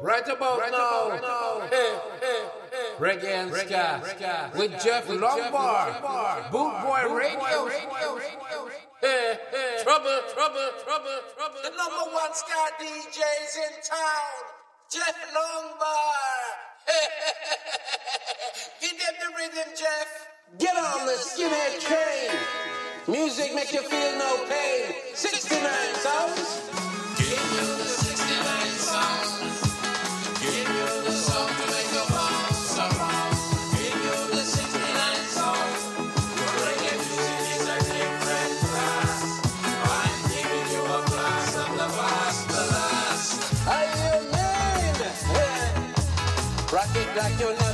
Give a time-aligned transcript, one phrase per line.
[0.00, 1.60] Right about right now, about, right now.
[1.70, 2.94] Hey, hey, hey.
[3.00, 4.02] reggae and ska,
[4.58, 7.68] with Geoff Longbar, Boot Boy Radio.
[9.00, 9.78] Hey, hey.
[9.82, 11.60] Trouble, trouble, trouble, trouble.
[11.64, 14.44] The number one ska DJs in town,
[14.92, 16.36] Geoff Longbar.
[18.82, 20.27] Give them the rhythm, Jeff.
[20.56, 22.30] Get on the skinhead train.
[23.06, 24.94] Music make you feel no pain.
[25.14, 25.60] 69
[25.96, 26.62] sounds.
[27.18, 29.60] Give you the 69 sounds.
[30.40, 31.12] Give you the
[32.64, 33.36] make.
[33.76, 35.80] Give you the 69 sounds.
[36.64, 39.20] Reggae music is a different class.
[39.84, 43.68] I'm giving you a blast the past, the last.
[43.68, 44.08] Are you?
[46.70, 47.67] Rock it like you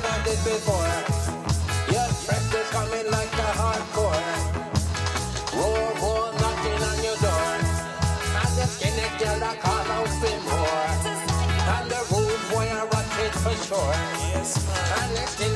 [13.74, 13.94] sure.
[14.34, 15.53] Yes, And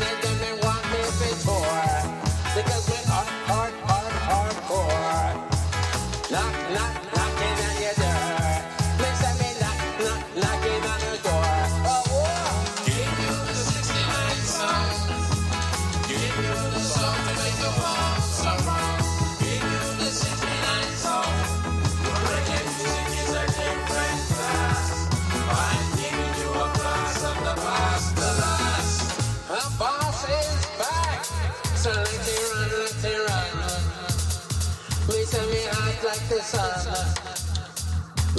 [36.38, 36.47] Me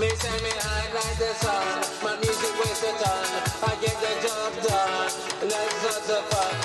[0.08, 1.84] hot like the sun.
[2.02, 3.28] My music weighs a ton.
[3.68, 5.12] I get the job done.
[5.44, 6.56] Let's have the fun.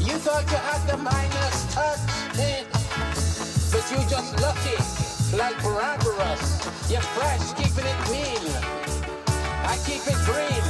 [0.00, 2.00] You thought you had the minus touch,
[2.38, 2.64] eh?
[3.70, 4.78] but you just lucky,
[5.36, 6.64] like Barabbas.
[6.90, 8.56] You're fresh, keeping it mean.
[9.68, 10.64] I keep it green.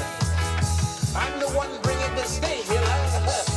[1.15, 3.43] I'm the one bringing the steam, you know.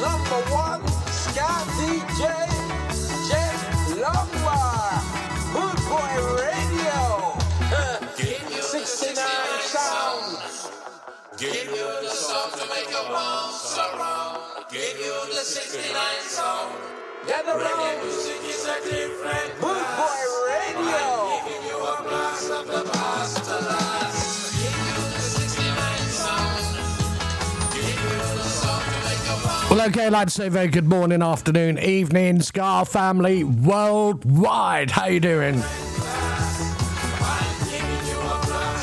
[0.00, 2.22] number one ska DJ,
[3.28, 3.60] Geoff
[4.02, 5.02] Longbar,
[5.52, 7.36] Boot Boy Radio.
[8.16, 9.24] Give you the 69
[9.60, 10.40] Sound.
[11.38, 14.40] Give you the song to make you bounce around.
[14.70, 16.74] Give you the 69 sound.
[17.26, 19.60] Gather Reggae round, music is a different.
[19.60, 19.80] Boy
[20.48, 21.40] Radio.
[21.44, 22.99] Giving you a blast of the
[29.80, 34.90] Well, okay, to say very good morning, afternoon, evening, ska family worldwide.
[34.90, 35.58] How you doing?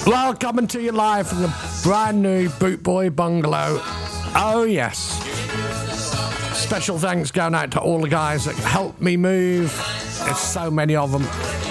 [0.07, 1.53] Well, coming to you live from the
[1.83, 3.79] brand new Boot Boy Bungalow.
[4.33, 4.97] Oh, yes.
[6.57, 9.71] Special thanks going out to all the guys that helped me move.
[10.25, 11.66] There's so many of them.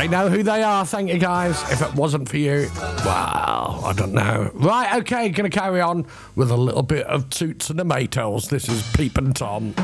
[0.00, 1.60] They know who they are, thank you guys.
[1.70, 2.70] If it wasn't for you,
[3.04, 4.50] well, I don't know.
[4.54, 6.06] Right, okay, gonna carry on
[6.36, 8.48] with a little bit of Toots and the Maytals.
[8.48, 9.74] This is Peeping Tom.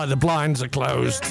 [0.00, 1.22] why the blinds are closed.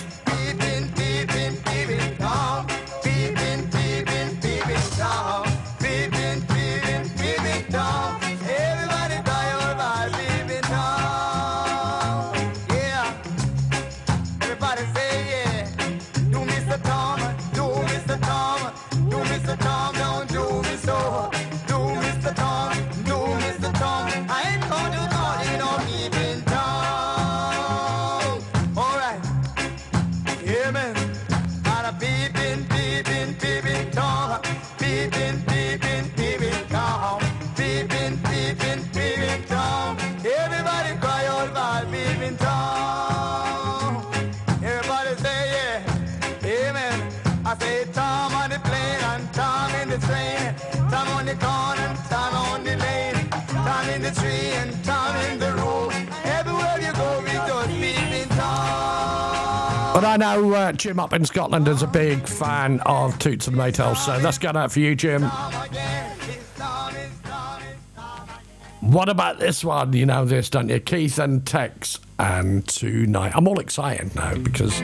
[60.00, 63.57] But I know uh, Jim up in Scotland is a big fan of Toots and
[63.57, 65.24] Maytals, so that's going out for you, Jim.
[68.80, 69.92] What about this one?
[69.92, 70.80] You know this, don't you?
[70.80, 73.34] Keith and Tex and Tonight.
[73.36, 74.80] I'm all excited now because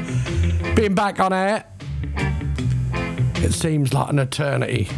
[0.75, 1.63] being back on air,
[3.35, 4.89] it seems like an eternity.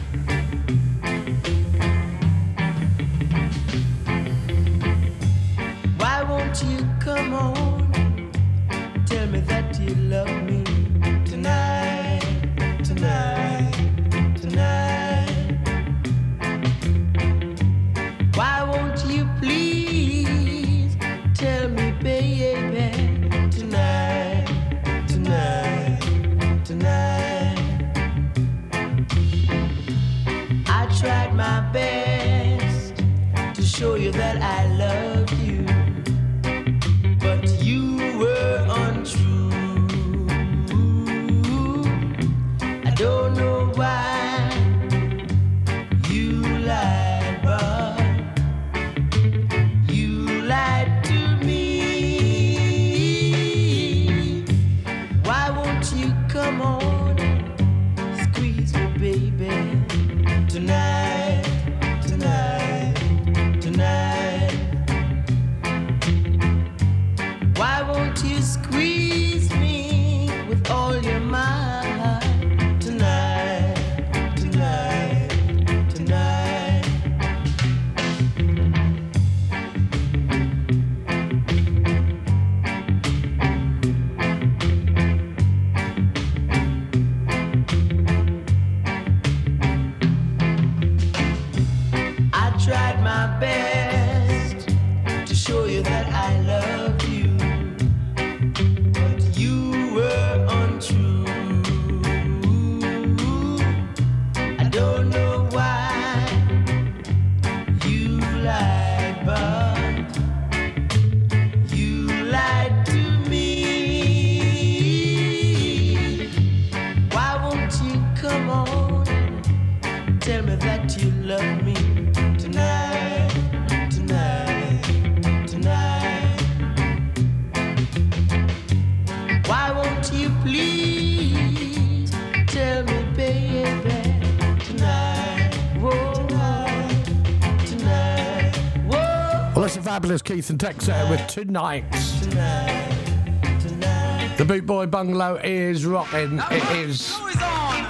[140.08, 141.84] Nicholas Keith and Tex there with tonight.
[142.22, 144.38] tonight, tonight.
[144.38, 146.40] The Boot Boy Bungalow is rocking.
[146.50, 147.14] It is.
[147.14, 147.86] On.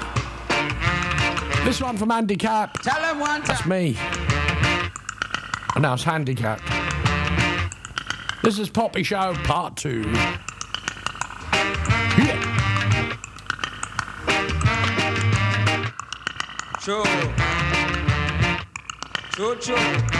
[1.64, 2.82] This one from Handicap.
[2.82, 3.48] Tell him one time.
[3.48, 3.96] That's me.
[5.76, 6.60] And now it's Handicap.
[8.42, 10.02] This is Poppy Show Part 2.
[12.18, 12.42] Yeah.
[16.82, 17.04] True.
[19.60, 20.17] True.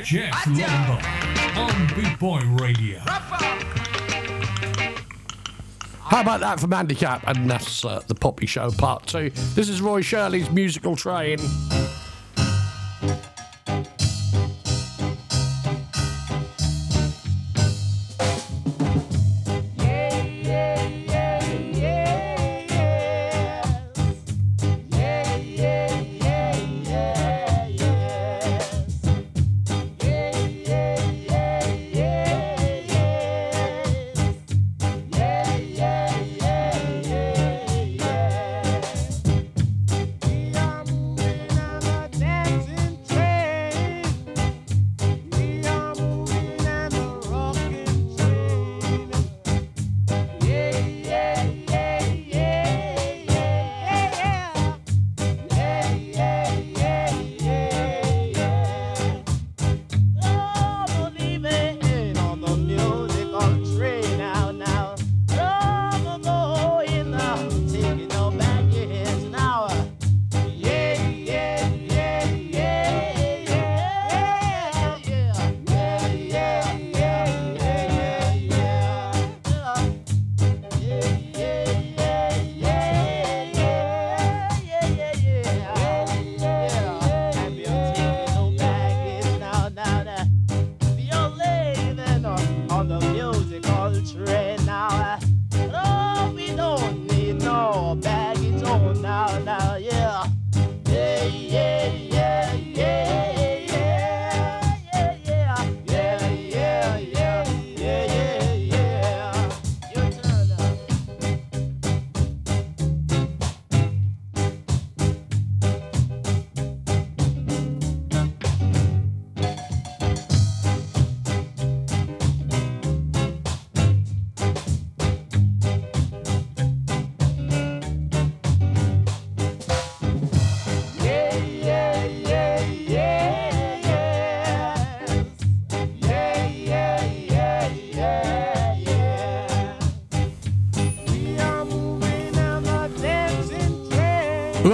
[0.00, 2.98] Jeff, Jeff on Big Boy Radio.
[6.00, 7.22] How about that from Handicap?
[7.26, 9.28] And that's uh, the Poppy Show Part 2.
[9.54, 11.38] This is Roy Shirley's Musical Train.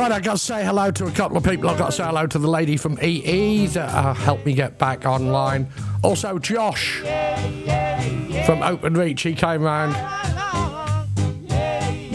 [0.08, 1.68] Right, I got to say hello to a couple of people.
[1.68, 4.78] I've got to say hello to the lady from EE that uh, helped me get
[4.78, 5.68] back online.
[6.02, 9.92] Also, Josh from Openreach, he came round.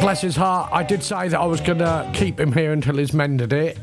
[0.01, 0.71] Bless his heart.
[0.73, 3.77] I did say that I was going to keep him here until he's mended it.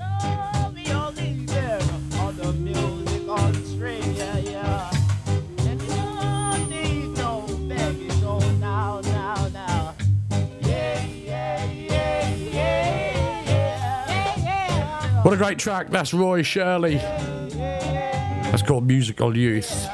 [15.30, 15.90] What a great track.
[15.90, 16.96] That's Roy Shirley.
[16.96, 19.88] That's called Musical Youth.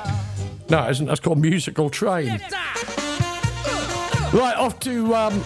[0.71, 1.05] No, isn't.
[1.05, 2.41] That's called Musical Train.
[4.33, 5.43] Right, off to um,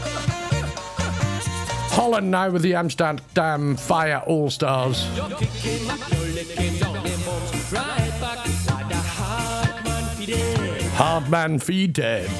[1.90, 3.18] Holland now with the Amsterdam
[3.74, 5.04] Faya All Stars.
[10.94, 12.30] Hard man feed dead.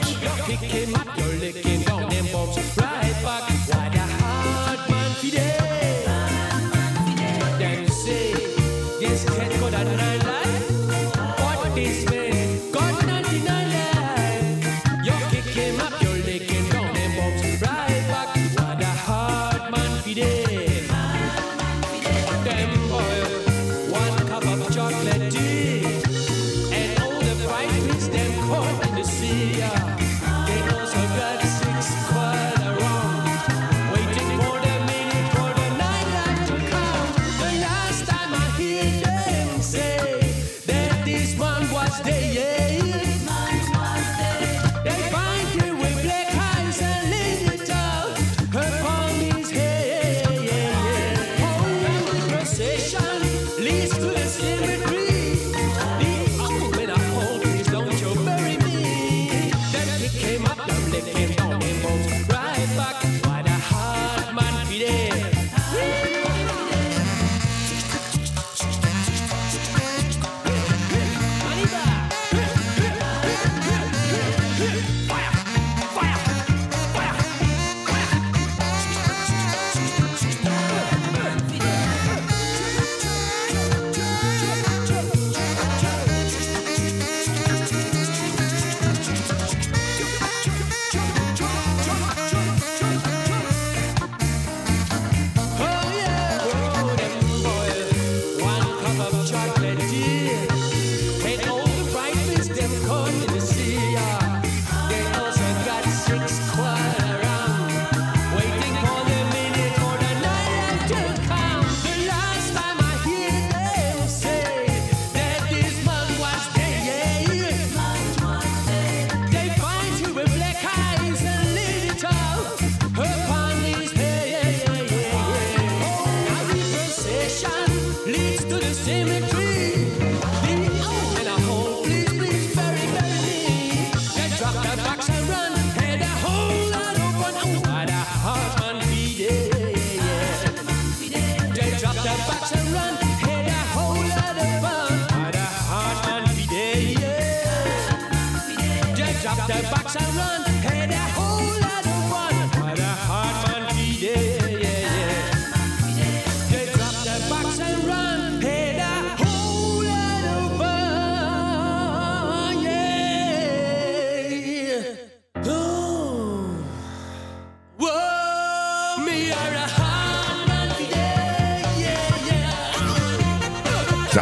[9.23, 10.20] The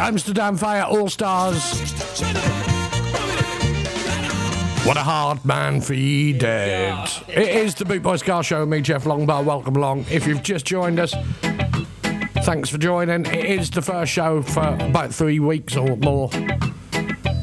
[0.09, 1.98] Amsterdam Faya All Stars.
[4.89, 7.07] What a hard man for ye dead.
[7.27, 8.65] It is the Boot Boy Ska Show.
[8.65, 9.45] Me, Geoff Longbar.
[9.45, 10.07] Welcome along.
[10.09, 11.13] If you've just joined us,
[12.43, 13.27] thanks for joining.
[13.27, 16.31] It is the first show for about three weeks or more.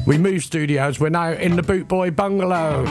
[0.05, 0.99] We moved studios.
[0.99, 2.83] We're now in the Boot Boy Bungalow.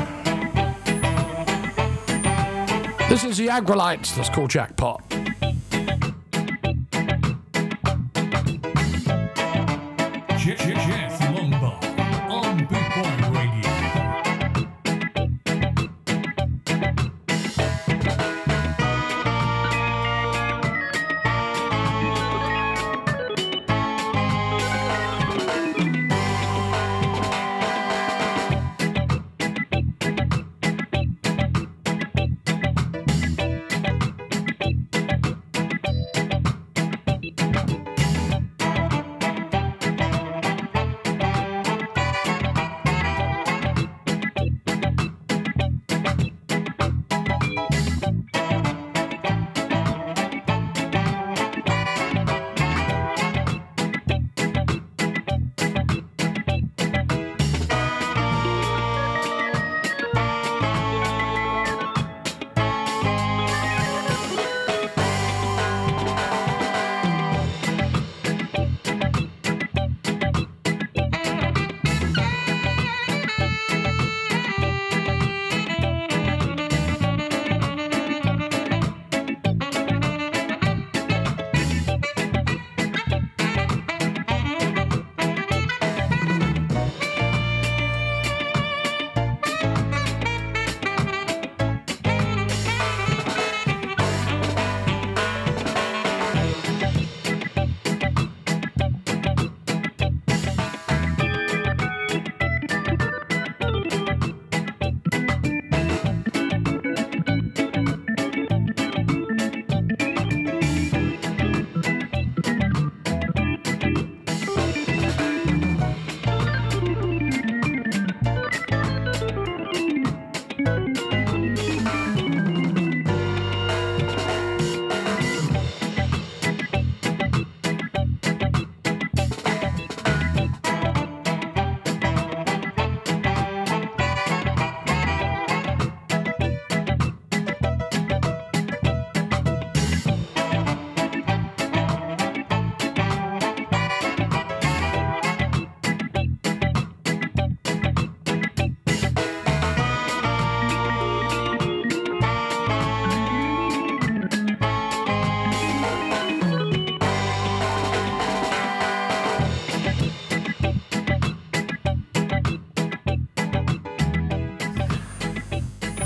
[3.10, 4.16] This is the Aggrolites.
[4.16, 5.15] That's called Jackpot.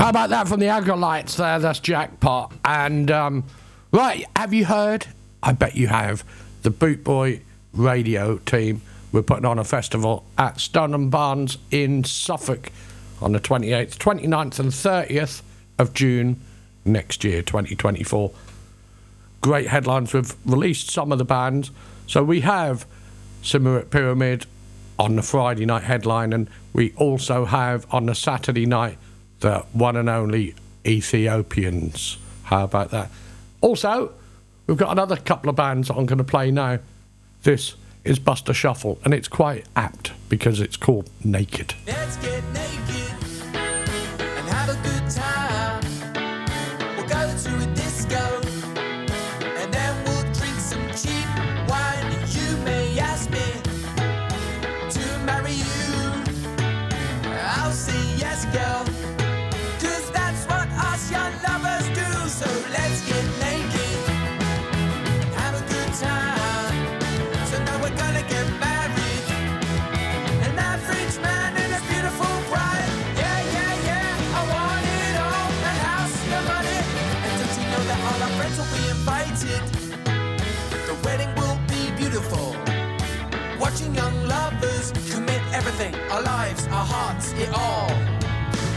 [0.01, 1.59] How about that from the Aggrolites there?
[1.59, 2.55] That's Jackpot.
[2.65, 3.45] And, um,
[3.93, 5.07] right, have you heard?
[5.43, 6.25] I bet you have.
[6.63, 7.43] The Boot Boy
[7.75, 8.81] radio team
[9.13, 12.73] we're putting on a festival at Stonham Barns in Suffolk
[13.21, 15.43] on the 28th, 29th, and 30th
[15.79, 16.41] of June
[16.87, 18.31] next year, 2024.
[19.43, 20.15] Great headlines.
[20.15, 21.73] We've released some of the bands.
[22.07, 22.87] So we have
[23.43, 24.47] Symarip Pyramid
[24.99, 28.97] on the Friday night headline, and we also have on the Saturday night
[29.41, 30.55] the one and only
[30.87, 32.19] Ethiopians.
[32.45, 33.11] How about that?
[33.61, 34.13] Also,
[34.67, 36.79] we've got another couple of bands that I'm going to play now.
[37.43, 37.75] This
[38.05, 41.75] is Buster Shuffle, and it's quite apt because it's called Naked.
[87.43, 87.89] It all.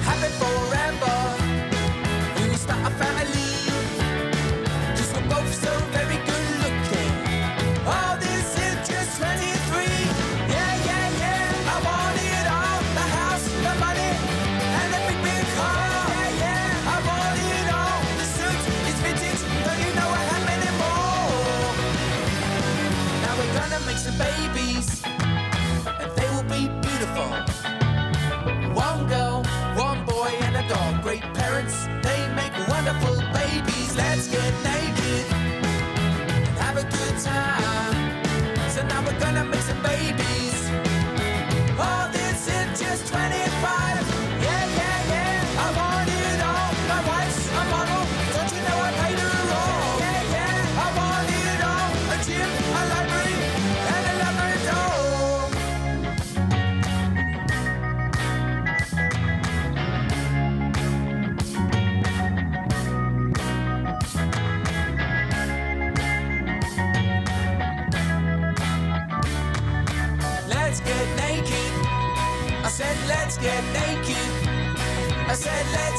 [0.04, 0.73] Happy forever.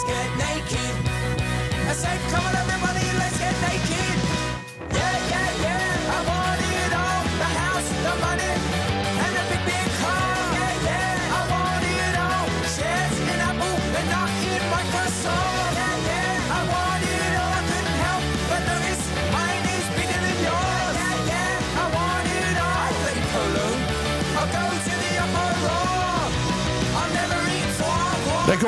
[0.07, 0.95] Get naked.
[1.89, 2.74] I said, come on,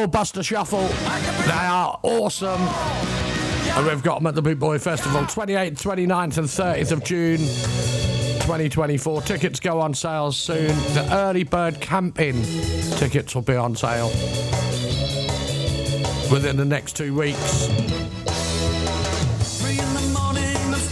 [0.04, 0.86] Buster Shuffle.
[1.46, 2.60] They are awesome.
[2.60, 7.38] And we've got them at the Boot Boy Festival 28th, 29th, and 30th of June
[7.38, 9.22] 2024.
[9.22, 10.66] Tickets go on sale soon.
[10.66, 12.42] The early bird camping
[12.96, 14.08] tickets will be on sale
[16.30, 17.68] within the next two weeks.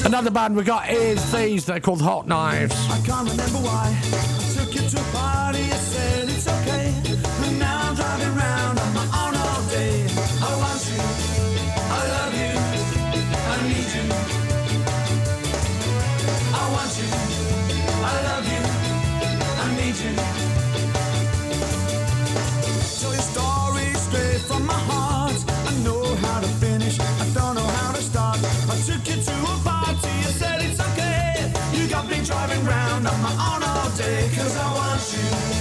[0.07, 1.67] Another band we got is these.
[1.67, 2.75] They're called Hot Knives.
[2.91, 3.99] I can't remember why.
[4.03, 7.14] I took you to a party, you said it's okay.
[32.95, 34.31] Round on my own all day.
[34.35, 35.54] Cause I want you,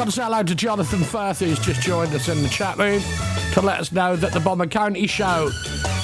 [0.00, 3.02] Got to say hello to Jonathan Firth, who's just joined us in the chat room,
[3.52, 5.50] to let us know that the Bomber County show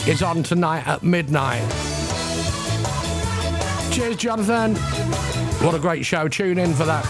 [0.07, 1.63] is on tonight at midnight.
[3.91, 4.75] Cheers, Jonathan.
[5.65, 6.29] What a great show.
[6.29, 7.07] Tune in for that.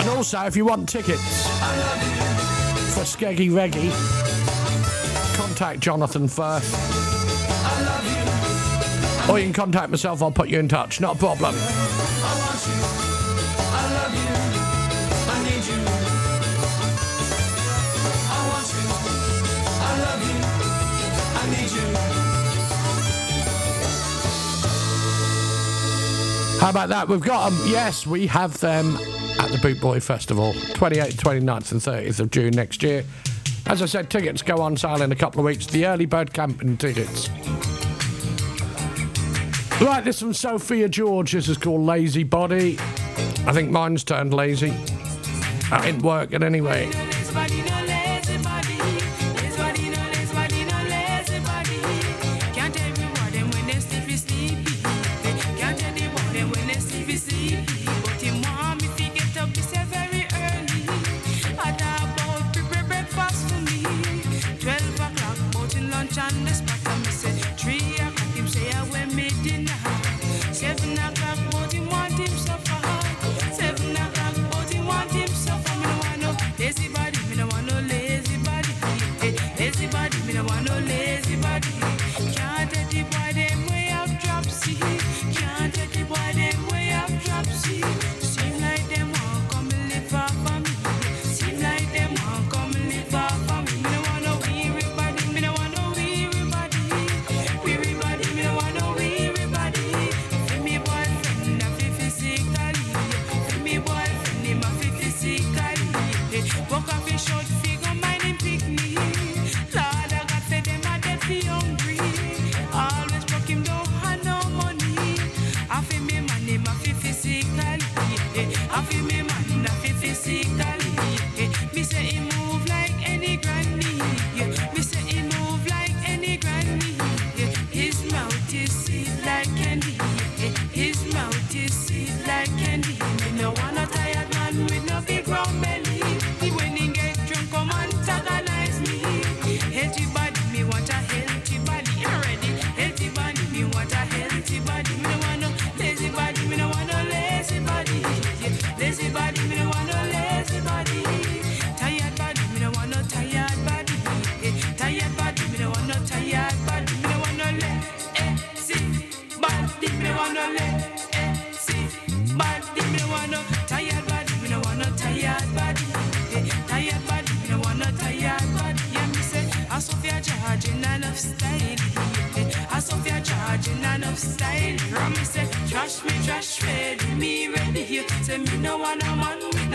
[0.00, 1.46] And also, if you want tickets
[2.92, 3.92] for Skeggy Reggie,
[5.36, 7.09] contact Jonathan Firth.
[9.30, 11.00] Or you can contact myself, I'll put you in touch.
[11.00, 11.54] Not a problem.
[26.58, 27.06] How about that?
[27.08, 27.60] We've got them.
[27.70, 28.96] Yes, we have them
[29.38, 33.04] at the Boot Boy Festival, 28th, 29th, and 30th of June next year.
[33.66, 35.66] As I said, tickets go on sale in a couple of weeks.
[35.66, 37.30] The early bird camping tickets
[39.90, 41.32] Right, this from Sophia George.
[41.32, 42.76] This is called Lazy Body.
[43.46, 44.72] I think mine's turned lazy.
[44.72, 46.90] Uh, I ain't working anyway.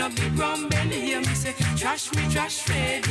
[0.06, 3.05] love the rum and hear me say, trash me, trash me.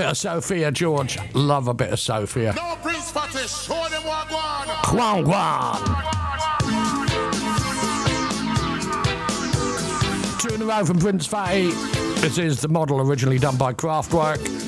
[0.00, 1.18] bit of Sophia, George.
[1.34, 2.54] Love a bit of Sophia.
[2.54, 4.66] No, Prince Fatty, show them what gone.
[4.82, 5.24] Kwan
[10.38, 11.72] Two in a row from Prince Fatty.
[12.22, 14.59] This is the model originally done by Kraftwerk.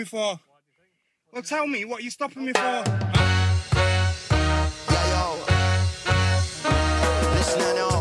[0.00, 0.40] Me for?
[1.32, 2.60] Well, tell me, what are you stopping me for?
[2.60, 2.84] Yeah,
[5.12, 5.24] yo.
[7.36, 8.00] Listen now.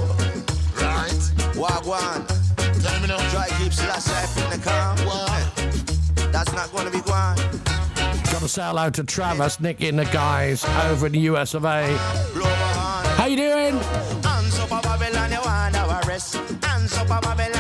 [0.79, 1.21] Right?
[1.59, 2.25] Wagwan.
[2.81, 3.19] Tell me now.
[3.31, 4.97] Try keep Selassie up in the calm.
[4.99, 7.35] Eh, that's not gonna be one.
[8.31, 11.65] Got to say hello to Travis, Nicky, and the guys over in the US of
[11.65, 11.85] A.
[12.33, 13.05] Blow my horn.
[13.17, 13.77] How you doing?
[14.23, 16.35] Hands up Babylon, you want our rest.
[16.63, 17.58] Hands up Babylon,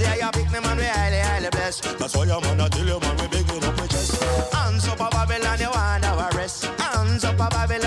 [0.00, 1.98] Selassie, you pick the man, we highly, highly blessed.
[1.98, 4.22] That's why your man, I tell you, man, we bigging up with chest.
[4.52, 6.64] Hands up a Babylon, you want our rest.
[6.64, 7.79] Hands up a Babylon,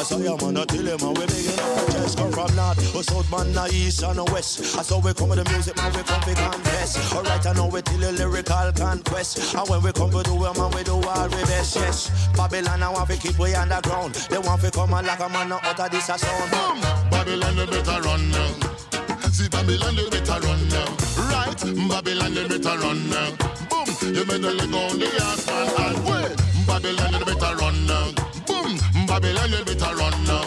[0.00, 2.16] That's why your man, I tell you, man, we bigging up with chest.
[2.16, 4.78] Come from north, or south, man, the east and the west.
[4.78, 7.12] I saw we come with the music, man, we come to confess.
[7.12, 9.52] Alright, I know we till the lyrical conquest.
[9.52, 12.08] And when we come to do it, man, we do all we best, yes.
[12.32, 14.14] Babylon, I want to keep we underground.
[14.32, 16.48] They want to come and like a man, not utter this a sound.
[16.48, 16.80] Boom!
[17.12, 18.56] Babylon, you better run now.
[19.28, 20.88] See, Babylon, you better run now.
[21.28, 21.60] Right?
[21.92, 23.36] Babylon, you better run now.
[23.68, 24.16] Boom!
[24.16, 25.92] You better let go the ass, man.
[25.92, 26.32] And wait!
[26.64, 28.19] Babylon, you better run now.
[29.10, 30.46] Babylon, you better run now.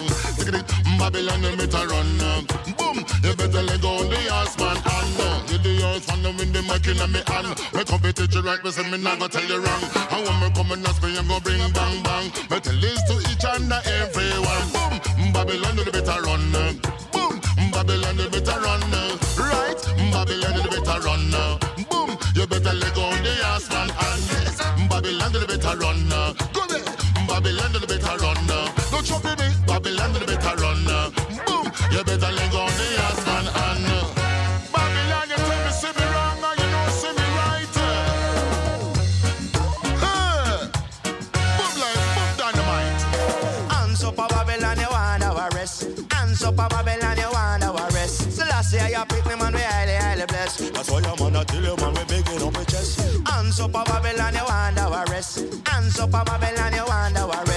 [0.97, 2.39] Babylon, you better run now.
[2.77, 3.03] Boom!
[3.21, 4.77] You better let go on the ass, man.
[4.77, 7.51] And uh, you the earth one with the mic in me hand.
[7.75, 9.83] Me competition right, me say me not go tell you wrong.
[10.15, 12.31] And when me come and ask me, I'm go bring bang bang.
[12.47, 14.65] Me tell this to each and everyone.
[14.71, 15.33] Boom!
[15.35, 16.71] Babylon, you better run now.
[17.11, 17.41] Boom!
[17.67, 19.11] Babylon, you better run now.
[19.43, 19.79] Right?
[20.15, 21.59] Babylon, you better run now.
[21.91, 22.15] Boom!
[22.31, 23.91] You better let go on the ass, man.
[23.91, 24.55] And yes,
[24.87, 26.31] Babylon, you better run now.
[26.55, 26.87] Go there.
[27.27, 28.32] Babylon, you better run
[53.63, 55.39] Hands up a Babylon, you want our rest.
[55.65, 57.52] Hands up Babylon, you want our rest.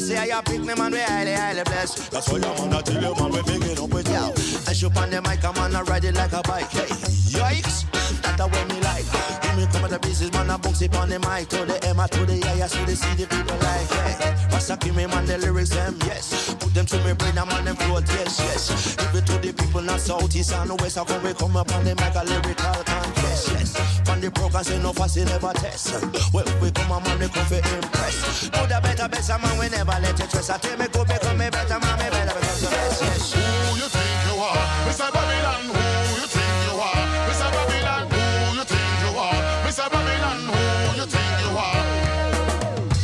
[0.00, 2.10] Selassie, you pick me, man, we highly, highly blessed.
[2.10, 4.32] That's why your man, I tell you, man, we bigging up with yo.
[4.66, 6.68] I shoot on the mic, I'm on, I ride it like a bike.
[6.70, 6.90] Hey,
[7.30, 7.86] yikes,
[8.20, 9.06] that's the way me like.
[9.42, 11.48] Give me come to the business, man, I bounce it on the mic.
[11.50, 14.34] To the M, to the A, I see the C, the people like, hey.
[14.50, 16.54] Rasta give me, man, the lyrics, them, yes.
[16.54, 18.96] Put them to me brain, I'm on them float, yes, yes.
[18.96, 20.98] Give it to the people, not south, east, and west.
[20.98, 23.74] I come, we come up on the mic, a lyrical contest, yes.
[23.78, 24.00] Yes.
[24.04, 26.02] From the program, say no fuss, you never test.
[26.34, 28.50] Well, we come on, man, we come for impress.
[28.50, 30.50] Do the better, better, man, we never let you stress.
[30.50, 33.32] I tell me, go, become me better, man, better, because the best, yes.
[33.34, 34.56] Who you think you are?
[34.88, 35.08] Mr.
[35.12, 35.84] Babylon, who
[36.20, 37.04] you think you are?
[37.28, 37.48] Mr.
[37.52, 39.40] Babylon, who you think you are?
[39.66, 39.86] Mr.
[39.92, 41.82] Babylon, who you think you are?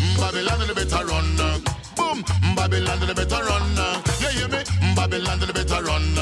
[0.01, 1.37] Mm, Babylon, you better run.
[1.97, 3.67] Boom, mm, Babylon, you better run.
[4.21, 4.61] You hear me?
[4.81, 6.15] Mm, Babylon, you better run.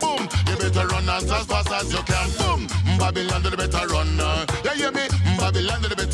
[0.00, 2.28] Boom, you better run as, as fast as you can.
[2.38, 2.66] Boom,
[2.98, 4.20] Babylon, you better run.
[4.20, 4.46] uh.
[4.76, 5.08] hear me?
[5.38, 6.05] Babylon, you better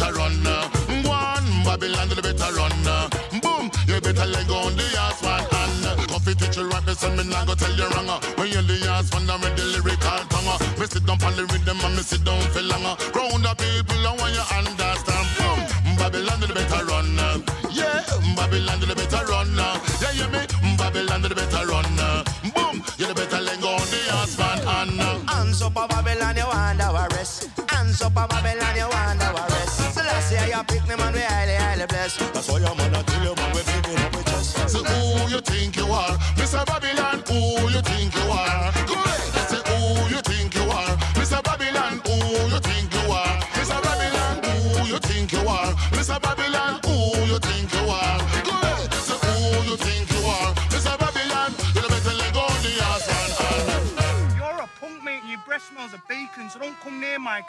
[7.02, 8.08] you right, me nah go tell you wrong.
[8.08, 8.20] uh.
[8.36, 10.48] When you the ass one, I'm with the lyrical tongue.
[10.48, 10.58] uh.
[10.78, 12.94] Me sit down on the rhythm and me sit down for longer.
[13.14, 15.28] Round the people, I want you understand.
[15.38, 15.60] Boom,
[15.98, 17.18] Babylon, you better run.
[17.18, 17.38] uh.
[17.70, 18.02] Yeah,
[18.36, 19.58] Babylon, you better run.
[19.58, 19.78] uh.
[20.00, 20.42] Yeah, hear me?
[20.76, 21.86] Babylon, you better run.
[21.98, 22.24] uh.
[22.54, 24.60] Boom, you better let go on the ass one.
[24.62, 27.48] And uh, Hands up Babylon, you want our rest.
[27.68, 29.11] Hands up Babylon, you want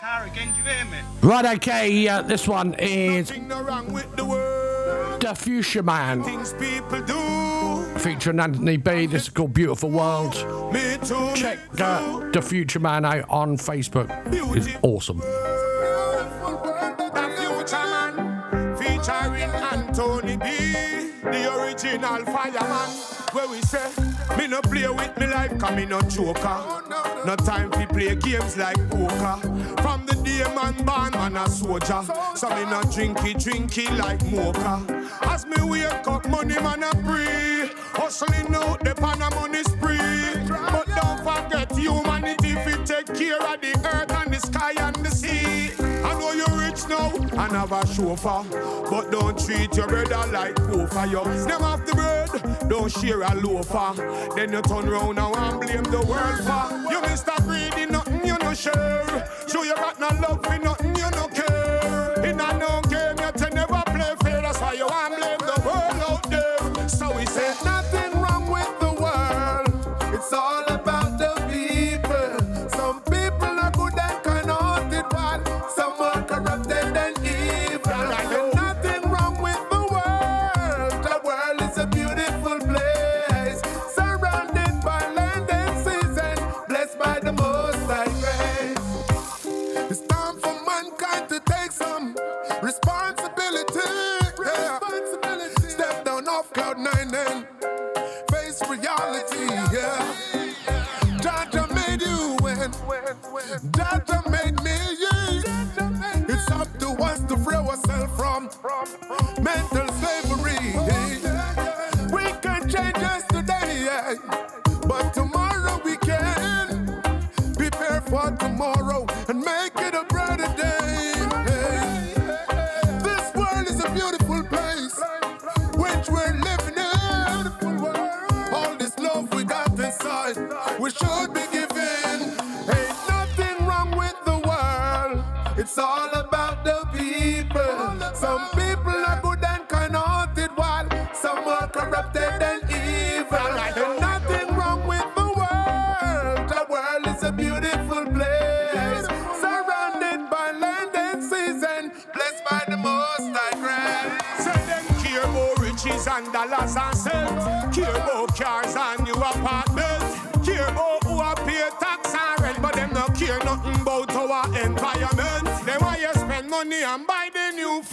[0.03, 0.97] car again, do you hear me?
[1.21, 5.23] Right, okay, uh, this one is no wrong with the world.
[5.37, 7.97] Future Man Things people do.
[7.97, 9.05] featuring Anthony B.
[9.05, 10.33] This is called Beautiful World.
[10.73, 11.31] Me too.
[11.35, 14.09] Check uh, The Future Man out on Facebook.
[14.27, 15.19] It's awesome.
[15.19, 15.25] The
[17.39, 20.45] future man featuring Anthony B,
[21.23, 22.52] the original fireman.
[24.53, 26.39] No play with me life, cause me no joker.
[26.45, 29.37] Oh, no time to play games like poker.
[29.81, 32.03] From the day man born, man a soldier.
[32.35, 34.75] So me no drinky drinky like mocha.
[35.23, 37.71] As me wake up, money man a free.
[37.97, 40.45] Hustling out the pan a money spree.
[40.47, 45.09] But don't forget humanity fi take care of the earth and the sky and the
[45.09, 45.92] sea.
[46.03, 48.43] I know you're rich now and have a chauffeur,
[48.89, 51.05] but don't treat your brother like gopher.
[51.05, 53.93] You them off the bread, don't share a loafer.
[54.35, 57.35] Then you turn round now and blame the world for you, Mr.
[57.45, 59.29] Greedy, nothing you no share.
[59.47, 62.23] So you got no love for nothing you no care.
[62.25, 64.41] In a no game, you never play fair.
[64.41, 65.22] That's why you want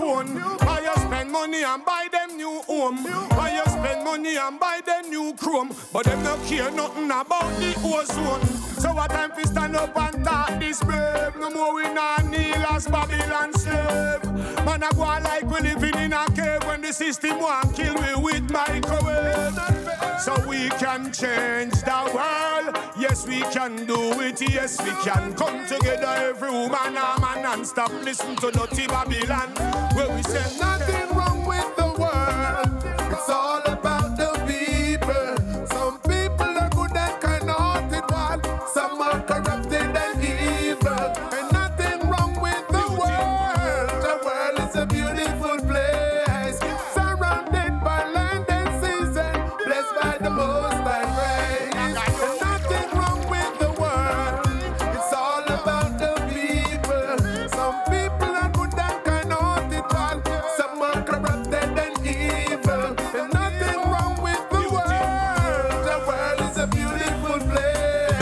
[0.01, 0.29] phone,
[0.65, 3.05] why you spend money and buy them new home,
[3.37, 7.51] why you spend money and buy them new chrome, but them no care nothing about
[7.61, 8.47] the ozone.
[8.81, 11.37] So what time fi stand up and talk this brave?
[11.39, 14.25] No more we not kneel as Babylon slave.
[14.65, 18.15] Man, I go like we living in a cave when the system want kill me
[18.17, 19.80] with microwave.
[20.23, 22.77] So we can change the world.
[22.99, 24.41] Yes, we can do it.
[24.43, 29.49] Yes, we can come together, every woman and man, and stop listening to dirty Babylon.
[29.95, 33.13] Where we say nothing wrong with the world.
[33.13, 33.63] It's all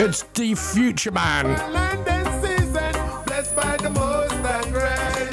[0.09, 1.55] It's the future man.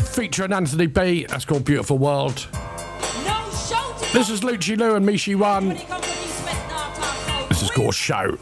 [0.04, 1.26] Featuring Anthony B.
[1.30, 2.46] That's called Beautiful World.
[3.26, 5.70] No this is Lucci Lu and Mishi One.
[7.48, 8.38] This is called Show.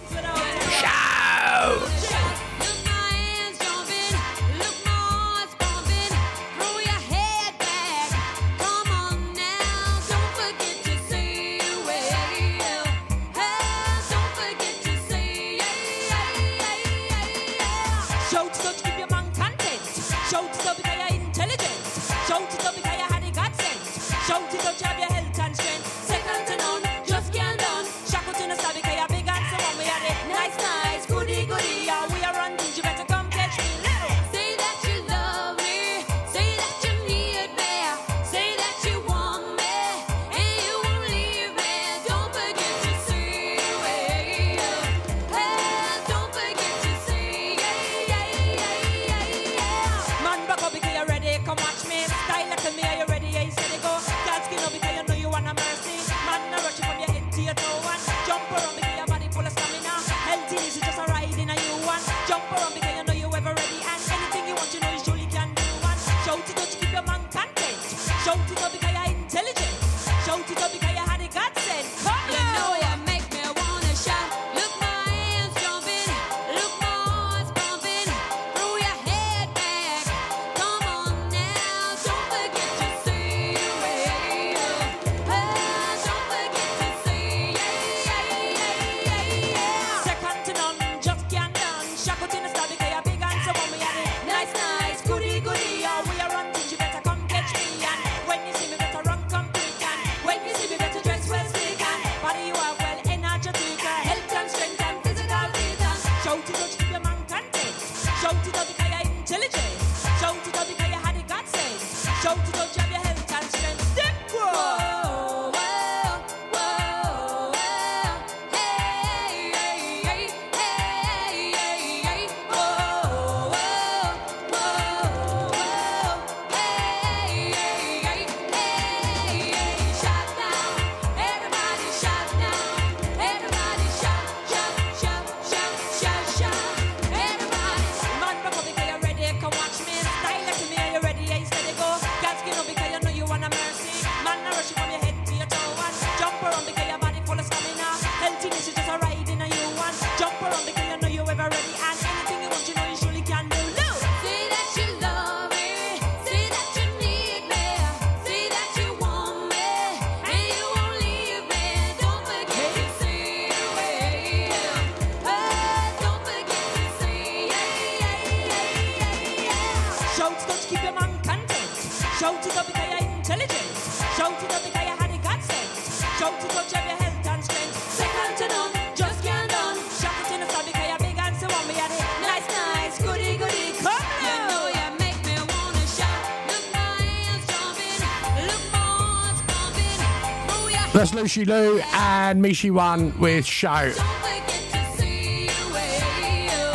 [191.43, 193.91] Mishi Lou and Michi One with Show.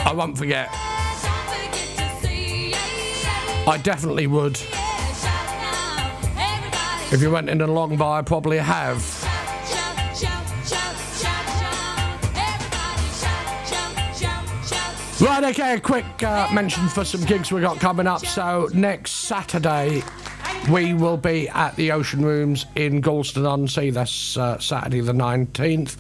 [0.05, 0.69] I won't forget.
[3.67, 4.61] I definitely would.
[7.11, 9.17] If you went in a long bar, I probably have.
[15.21, 18.25] Right, okay, A quick uh, mention for some gigs we got coming up.
[18.25, 20.05] So, next Saturday
[20.69, 25.13] we will be at the Ocean Rooms in Gorleston on Sea this uh, Saturday the
[25.13, 25.97] 19th,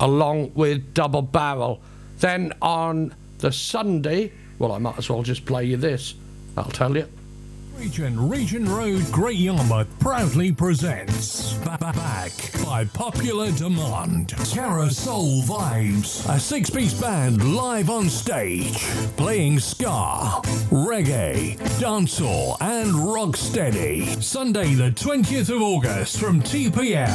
[0.00, 1.80] along with Double Barrel.
[2.18, 6.14] Then on the Sunday, well, I might as well just play you this.
[6.56, 7.08] I'll tell you.
[7.76, 12.32] Regent, Regent Road, Great Yarmouth proudly presents back
[12.64, 14.30] by popular demand.
[14.50, 18.78] Terror Vibes, a six piece band live on stage,
[19.16, 24.22] playing ska, reggae, dancehall, and rocksteady.
[24.22, 27.10] Sunday, the 20th of August from 2 pm.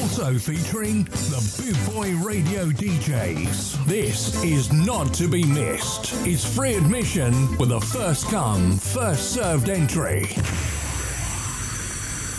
[0.00, 3.84] Also featuring the Boot Boy Radio DJs.
[3.86, 6.12] This is not to be missed.
[6.26, 10.26] It's free admission with a first come, first served entry.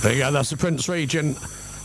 [0.01, 1.37] There you go, that's the Prince Regent.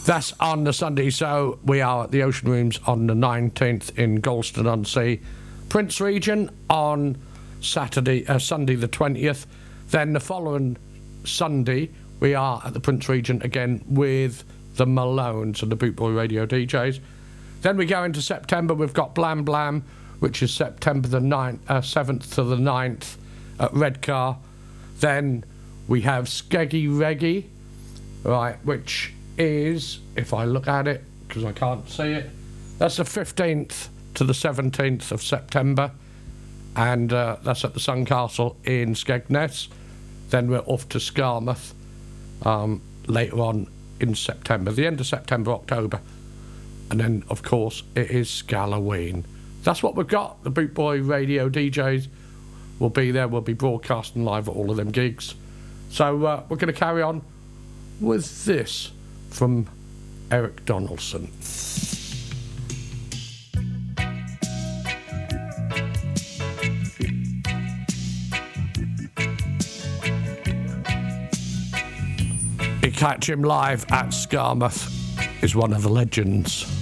[0.07, 4.23] That's on the Sunday, so we are at the Ocean Rooms on the 19th in
[4.23, 5.21] Gorleston on Sea.
[5.69, 7.19] Prince Regent on
[7.61, 9.45] Saturday, uh, Sunday the 20th.
[9.91, 10.79] Then the following
[11.25, 14.45] Sunday, we are at the Prince Regent again with
[14.77, 17.01] the Malones and the Bootboy Radio DJs.
[17.61, 19.85] Then we go into September, we've got Blam Blam,
[20.21, 23.17] which is September the 9th, uh, 7th to the 9th
[23.61, 24.39] at Redcar.
[25.01, 25.45] Then
[25.87, 27.51] we have Skeggy Reggie
[28.31, 32.31] right, which is, if I look at it, because I can't see it,
[32.79, 35.91] that's the 15th to the 17th of September,
[36.75, 39.69] and uh, that's at the Sun Castle in Skegness.
[40.31, 41.73] Then we're off to Skamouth
[42.43, 43.69] um, later on
[44.01, 46.01] in September, the end of September, October.
[46.91, 49.25] And then, of course, it is Scalloween.
[49.63, 50.45] That's what we've got.
[50.45, 52.09] The Boot Boy radio DJs
[52.79, 53.27] will be there.
[53.27, 55.35] We'll be broadcasting live at all of them gigs.
[55.91, 57.23] So uh, we're going to carry on
[58.01, 58.93] with this
[59.31, 59.67] from
[60.31, 61.31] Eric Donaldson.
[72.83, 74.93] You catch him live at Skamouth.
[75.43, 76.76] Is one of the legends.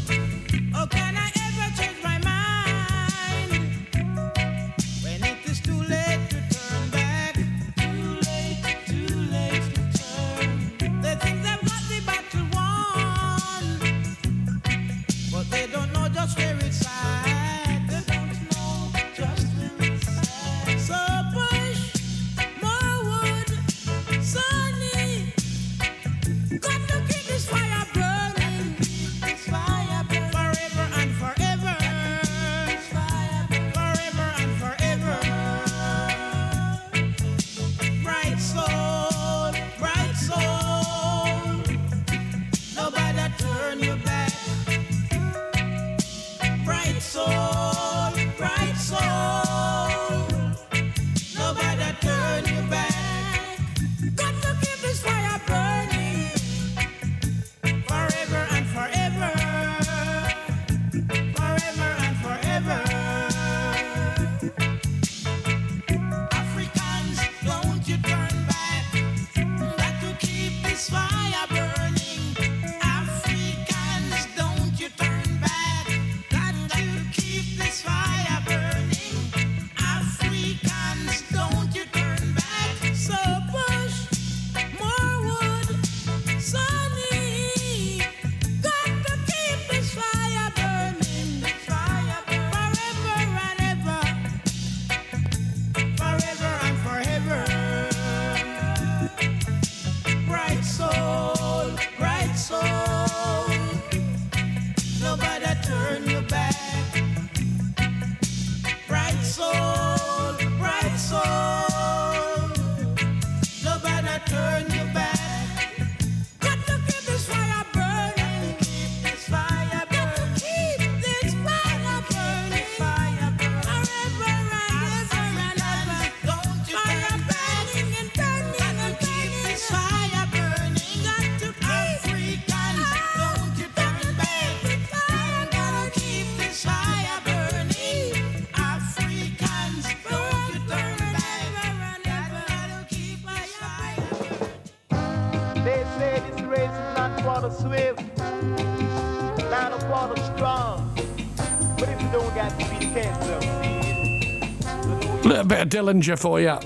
[155.44, 156.48] Little bit of Dillinger for you.
[156.48, 156.58] A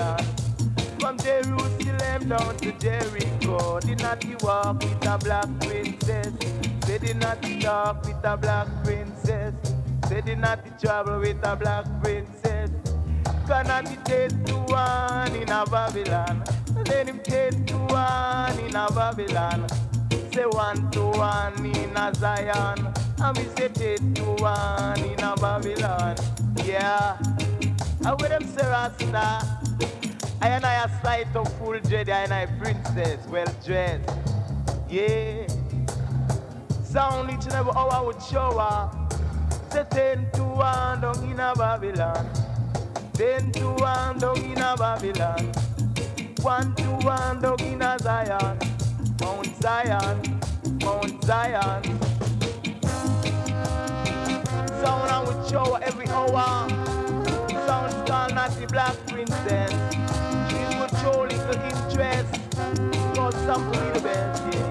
[0.00, 0.16] a.
[0.98, 6.32] From Jerusalem down to Jericho, did not he walk with a black princess?
[6.86, 9.54] They did not he talk with a black princess.
[10.08, 12.70] They did not he travel with a black princess.
[13.46, 16.42] Cannot be ten to one in a Babylon.
[16.86, 19.66] Let him ten to one in a Babylon.
[20.50, 22.92] One to one in a Zion.
[23.18, 26.16] And we say ten to one in a Babylon.
[26.64, 27.18] Yeah.
[28.04, 29.58] And with them say Rasta.
[30.40, 34.08] I and I a sight of full Jedi and I princess, well dressed.
[34.88, 35.46] Yeah.
[36.84, 39.08] Sound each and every hour would show her.
[39.70, 42.30] Say ten to one down in a Babylon.
[43.14, 45.52] Ten to one down in a Babylon.
[46.40, 48.58] One to one down in a Zion.
[49.20, 50.35] Mount Zion,
[51.26, 51.82] Zion.
[54.80, 56.68] Sound I would show every hour.
[57.66, 59.72] Sound not the black princess.
[60.48, 62.30] She would show little interest.
[63.16, 64.70] Cause some the best, yeah.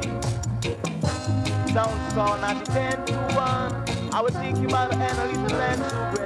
[2.13, 3.71] Sound not the ten to one.
[4.13, 6.24] I would think you might end a little less to breast,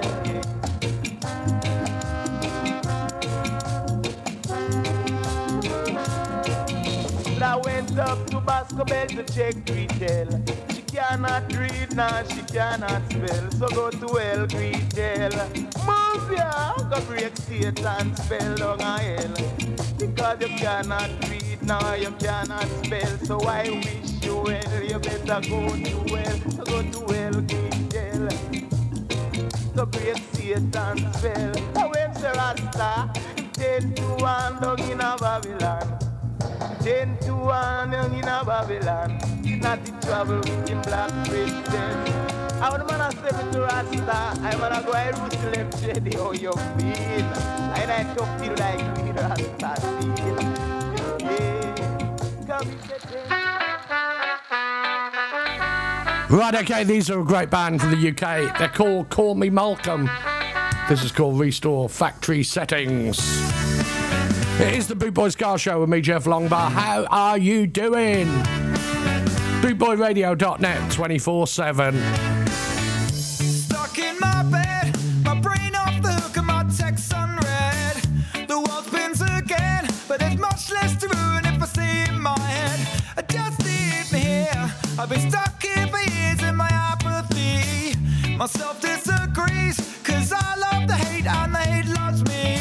[7.50, 10.30] I went up to Basco Bell to check retail.
[10.70, 13.50] She cannot read, now she cannot spell.
[13.50, 15.32] So go to hell, greet jail.
[15.88, 19.34] Move ya, go break Satan spell down a hell.
[19.98, 23.18] Because you cannot read, now you cannot spell.
[23.24, 26.40] So I wish you well, you better go to hell.
[26.52, 28.30] So go to hell, greet jail.
[29.74, 31.58] So break Satan spell.
[31.82, 33.12] And when Sir Rasta,
[33.54, 36.09] ten to one down in a Babylon.
[36.90, 39.20] Ten to one young in a Babylon.
[39.62, 41.12] Not trouble in black.
[42.60, 44.34] I seven to Rasta.
[44.42, 44.94] I go
[45.78, 47.30] shady you feel.
[47.78, 48.82] And I talk to you like
[49.62, 49.72] Rasta.
[51.20, 51.78] Yeah.
[52.48, 52.70] Come
[56.36, 58.58] Right, okay, these are a great band from the UK.
[58.58, 60.10] They're called Call Me Malcolm.
[60.90, 63.59] This is called Restore Factory Settings.
[64.62, 66.70] It is the Boot Boy Ska Show with me, Geoff Longbar.
[66.70, 68.28] How are you doing?
[69.62, 71.96] Bootboyradio.net 24 7.
[73.08, 78.48] Stuck in my bed, my brain off the hook and my text unread.
[78.50, 82.38] The world spins again, but there's much less to ruin if I stay in my
[82.40, 83.02] head.
[83.18, 84.74] Uh, Just leave me here.
[85.00, 87.96] I've been stuck here for years in my apathy.
[88.36, 92.59] Myself disagrees, cause I love the hate and the hate loves me.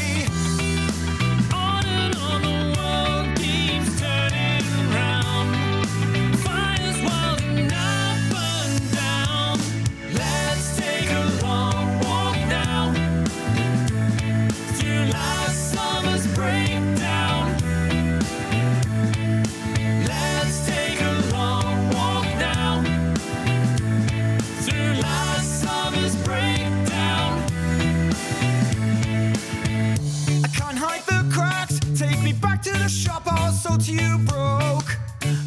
[33.88, 34.96] You broke.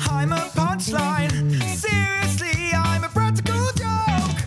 [0.09, 1.31] I'm a punchline.
[1.75, 4.37] Seriously, I'm a practical joke.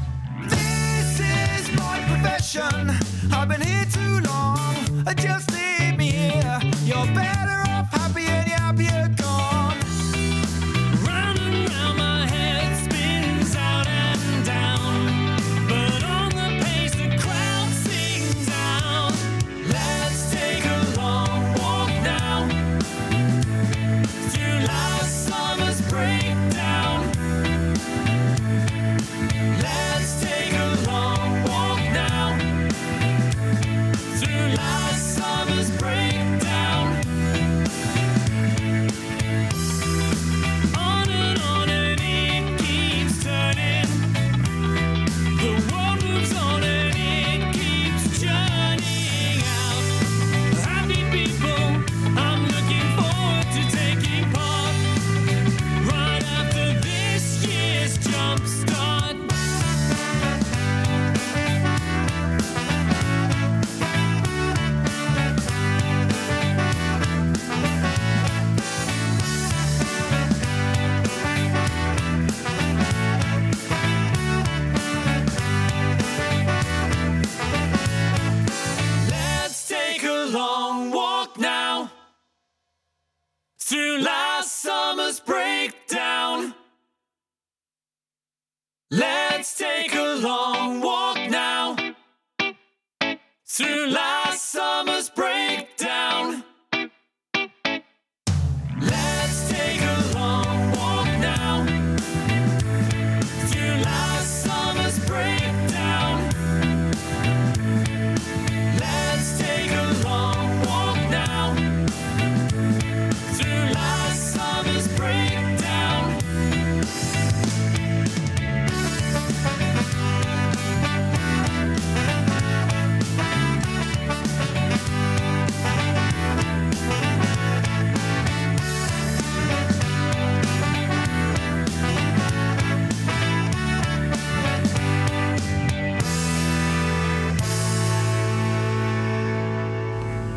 [0.48, 2.90] This is my profession.
[3.32, 5.04] I've been here too long.
[5.16, 5.83] Just leave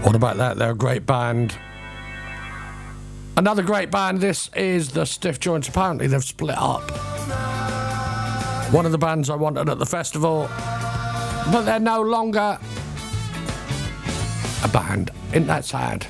[0.07, 0.55] What about that?
[0.55, 1.53] They're a great band.
[3.35, 4.21] Another great band.
[4.21, 5.67] This is the Stiff Joints.
[5.67, 6.89] Apparently, they've split up.
[8.71, 10.47] One of the bands I wanted at the festival,
[11.51, 12.57] but they're no longer
[14.63, 15.11] a band.
[15.33, 16.07] Isn't that sad?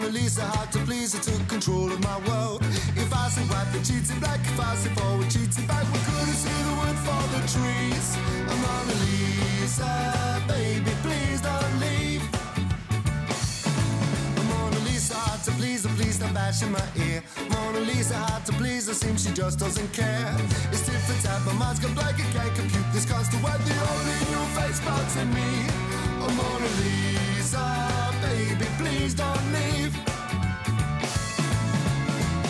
[0.00, 2.62] Mona Lisa hard to please her, took control of my world.
[2.96, 4.40] If I say white, then cheats in black.
[4.40, 5.84] If I say forward, cheats in back.
[5.92, 8.16] We couldn't see the wood for the trees.
[8.48, 12.24] Mona Lisa, baby, please don't leave.
[14.48, 17.22] Mona Lisa hard to please her, please don't bash in my ear.
[17.50, 20.34] Mona Lisa hard to please her, seems she just doesn't care.
[20.72, 23.60] It's for tat, my mind's gone blank, I can't compute this constant word.
[23.68, 25.68] The only new face box in me.
[26.24, 27.29] Oh, Mona Lisa,
[28.22, 29.94] baby, please don't leave.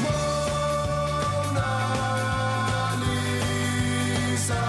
[0.03, 1.71] Mona
[3.01, 4.63] Lisa.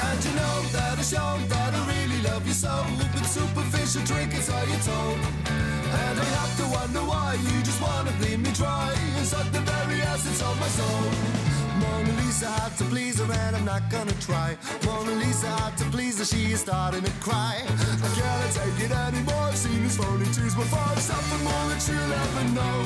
[0.00, 2.84] And you know that I show that I really love you so.
[3.12, 5.18] But superficial trinkets are you told.
[5.46, 8.94] And I have to wonder why you just wanna bleed me dry.
[9.22, 11.51] Suck the very essence of my soul.
[11.82, 14.56] Mona Lisa had to please her and I'm not gonna try.
[14.86, 17.62] Mona Lisa had to please her, she is starting to cry.
[18.06, 20.96] I can't take it anymore, I've seen these phony tears before.
[20.96, 22.78] Something more that you'll ever know.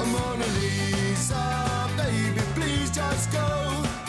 [0.00, 1.42] Oh, Mona Lisa,
[1.96, 3.99] baby, please just go.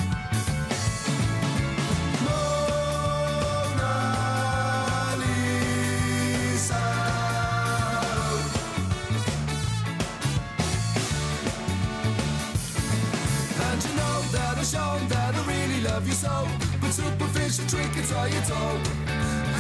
[14.32, 16.48] That I've that I really love you so.
[16.80, 18.82] But superficial trinkets are your told.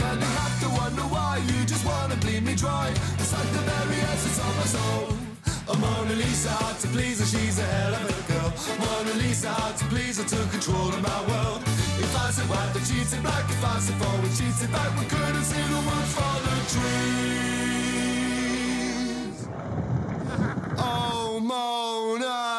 [0.08, 2.90] And you have to wonder why you just wanna bleed me dry.
[3.20, 5.08] It's like the very essence of my soul.
[5.68, 8.52] Oh, Mona Lisa, hard to please her, she's a hell of a girl.
[8.82, 11.62] Mona Lisa, hard to please her, took control of my world.
[12.06, 13.46] If I said white, then she'd say black.
[13.50, 14.92] If I said forward, she'd say back.
[15.00, 17.72] We couldn't see the wood for the trees.
[20.84, 22.51] Oh, Mona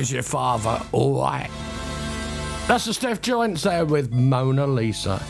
[0.00, 0.82] How's your father?
[0.92, 1.50] All right.
[2.66, 5.22] That's the Steph Joints there with Mona Lisa.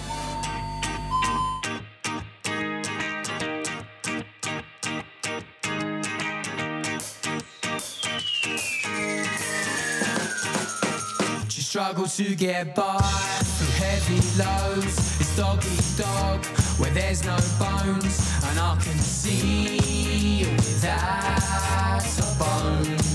[11.48, 15.20] She struggled to get by through heavy loads.
[15.20, 16.46] It's dog eat dog
[16.78, 23.09] where there's no bones, and I can see without a bone.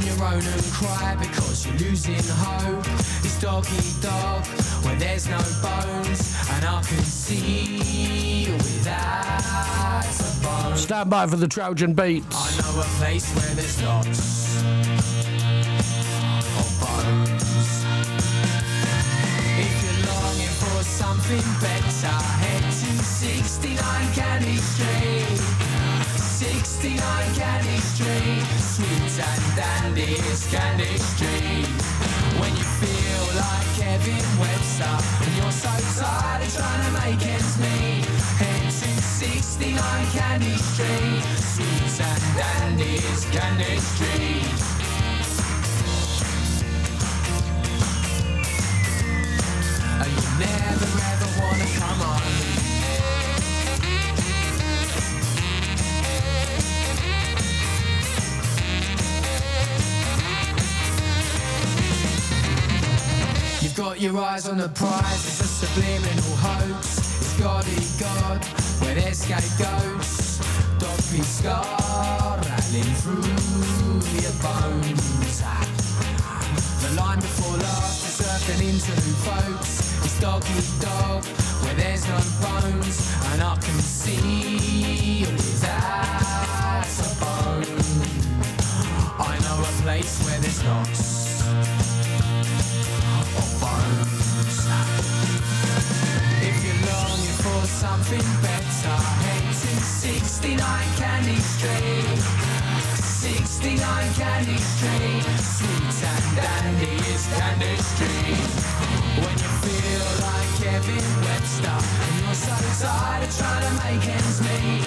[0.00, 2.86] On your own and cry because you're losing hope.
[3.22, 4.46] It's dog eat dog
[4.82, 10.76] where there's no bones, and I can see without a bone.
[10.78, 12.34] Stand by for the Trojan beats.
[12.34, 14.62] I know a place where there's lots
[16.56, 17.84] of bones.
[19.58, 25.49] If you're longing for something better, head to 69 Candy Street.
[26.64, 30.16] 69 Candy Street, sweet and dandy
[30.52, 31.66] Candy Street.
[32.36, 34.84] When you feel like Kevin Webster
[35.24, 38.04] and you're so tired of trying to make ends meet,
[38.36, 39.72] head to 69
[40.12, 43.00] Candy Street, sweet and dandy
[43.32, 44.70] Candy Street.
[50.38, 52.49] Never ever wanna come home.
[63.80, 66.98] Got your eyes on the prize, it's a subliminal hoax.
[66.98, 68.44] It's God eat God,
[68.82, 70.36] where there's scapegoats.
[70.76, 73.24] Dog be scar rattling through
[74.20, 75.40] your bones.
[76.82, 78.92] The line before last is surfing into
[79.24, 80.04] folks.
[80.04, 81.24] It's dog eat dog,
[81.64, 83.16] where there's no bones.
[83.32, 87.80] And I can see without a bone.
[89.18, 91.79] I know a place where there's lots
[97.70, 98.98] something better,
[99.48, 100.58] to 69
[100.96, 102.18] Candy Street.
[102.98, 108.50] 69 Candy Street, sweet and dandy is Candy Street.
[109.22, 114.40] When you feel like Kevin Webster and you're so tired of trying to make ends
[114.40, 114.84] meet,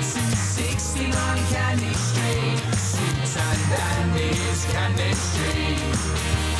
[0.00, 1.12] to 69
[1.52, 6.53] Candy Street, sweet and dandy is Candy Street.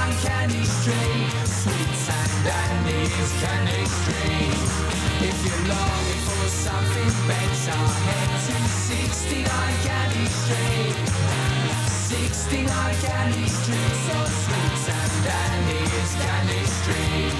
[0.00, 1.30] on Candy Street.
[1.46, 4.68] Sweet and dandies, Candy Street.
[5.28, 8.56] If you're longing for something better, head to
[8.88, 9.44] 69
[9.86, 10.96] Candy Street.
[12.08, 13.96] 69 Candy Street.
[14.06, 17.34] So sweet and dandies, Candy Street.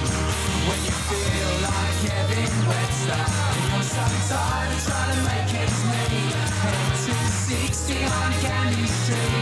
[0.67, 3.23] When you feel like Kevin Webster,
[3.71, 6.05] you're sometimes trying to make ends me,
[6.63, 7.13] Head to
[7.47, 9.38] 69 Candy Street.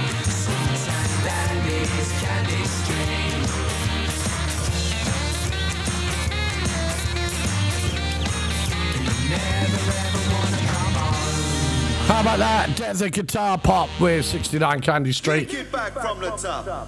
[12.08, 12.76] How about that?
[12.78, 15.50] desert Guitar Pop with 69 Candy Street.
[15.50, 16.88] Take it back from the top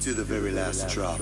[0.00, 1.20] to the very last drop.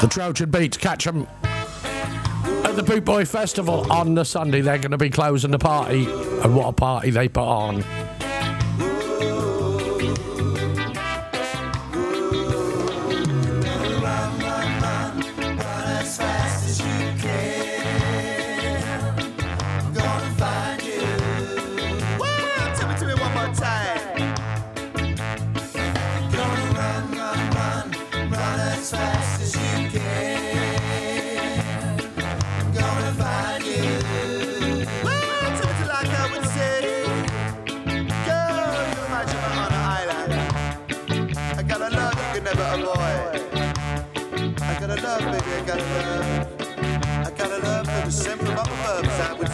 [0.00, 4.60] The Trojan Beats, catch them at the Boot Boy Festival on the Sunday.
[4.60, 7.82] They're going to be closing the party, and what a party they put on.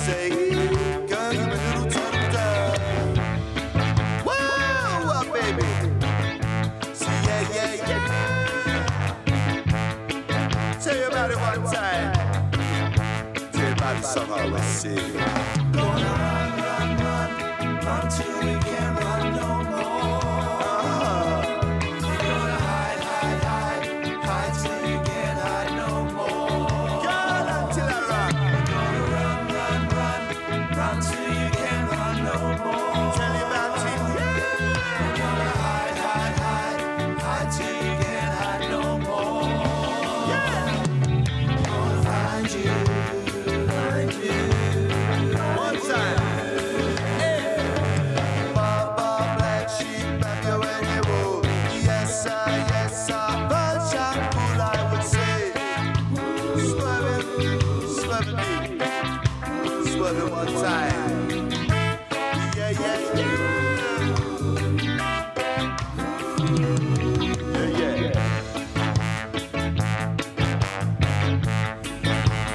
[0.05, 0.44] say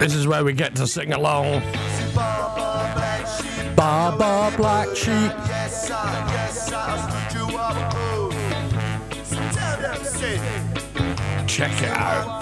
[0.10, 1.62] This is where we get to sing along.
[3.76, 5.32] Baba Black Sheep.
[11.47, 12.39] Check it out.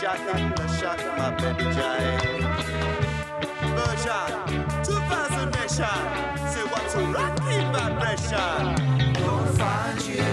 [0.00, 0.18] shock,
[0.56, 2.20] the shock, my baby jive.
[3.76, 4.30] Version,
[4.82, 6.00] 2000 nation.
[6.48, 8.64] Say what's a rocking vibration.
[9.22, 10.24] Gonna find you.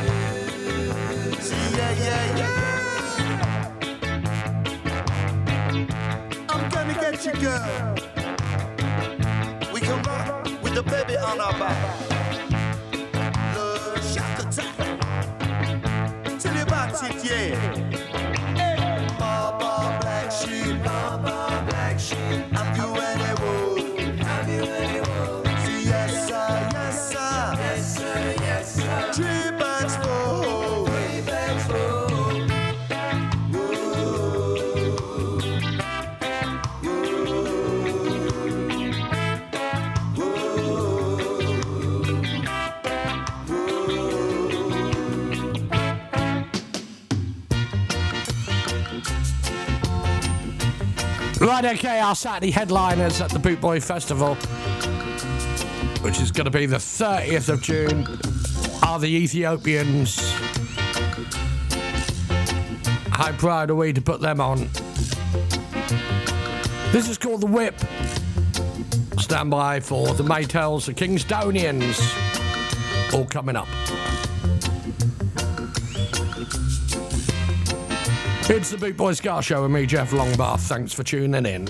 [1.75, 3.65] Yeah, yeah, yeah.
[6.47, 7.95] I'm gonna get you, girl.
[9.73, 12.16] We can rock with the baby on our back.
[51.65, 54.35] Okay, our Saturday headliners at the Boot Boy Festival,
[56.03, 58.05] which is going to be the 30th of June,
[58.83, 60.17] are the Ethiopians.
[63.09, 64.69] How proud are we to put them on?
[66.91, 67.79] This is called The Whip.
[69.17, 71.99] Stand by for the Maytals, the Kingstonians,
[73.13, 73.67] all coming up.
[78.49, 80.57] It's the Boot Boy Ska Show with me, Geoff Longbar.
[80.57, 81.67] Thanks for tuning in.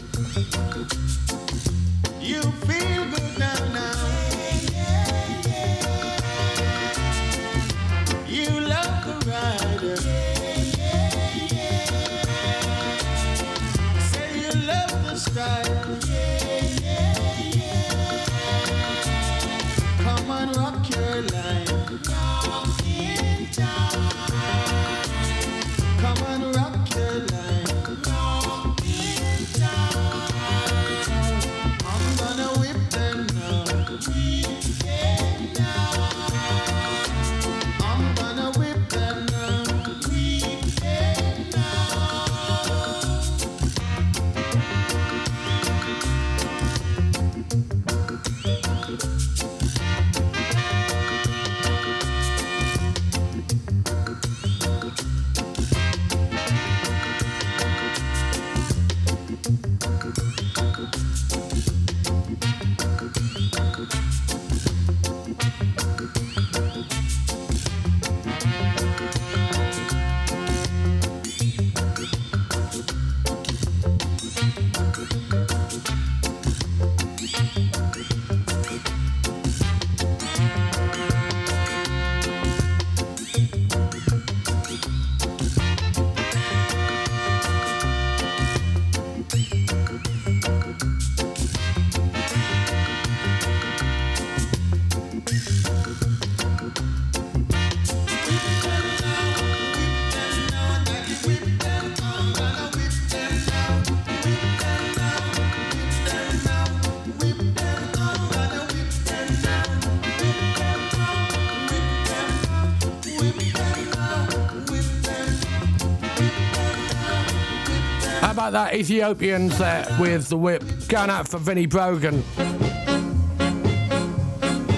[118.48, 122.22] About that Ethiopians there with the whip going out for Vinnie Brogan?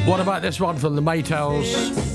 [0.07, 2.08] What about this one from the Maytals?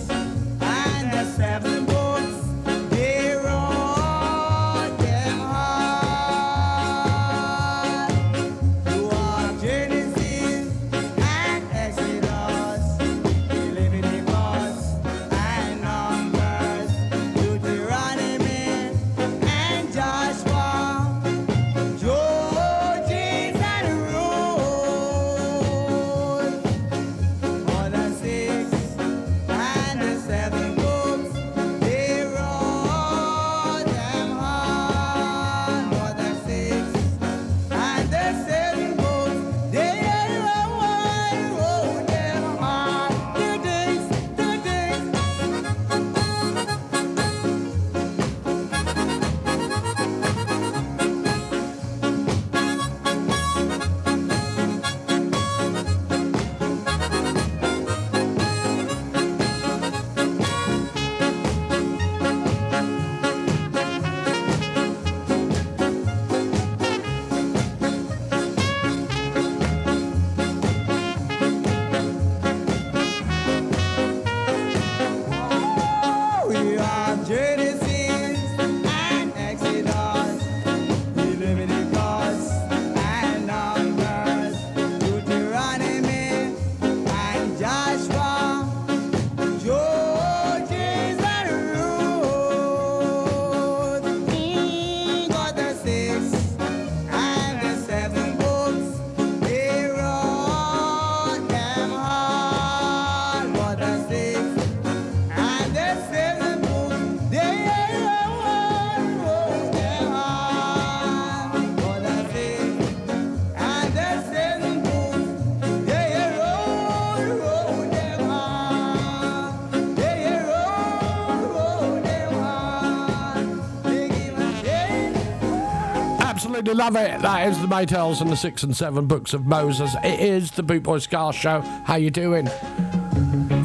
[126.66, 127.20] Absolutely love it.
[127.20, 129.95] That is the Maytals and the Six and Seven Books of Moses.
[130.03, 131.61] It is the Boot Boy Ska Show.
[131.61, 132.47] How you doing?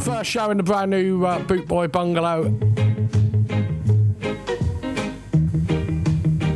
[0.02, 2.50] First show in the brand new uh, Boot Boy Bungalow.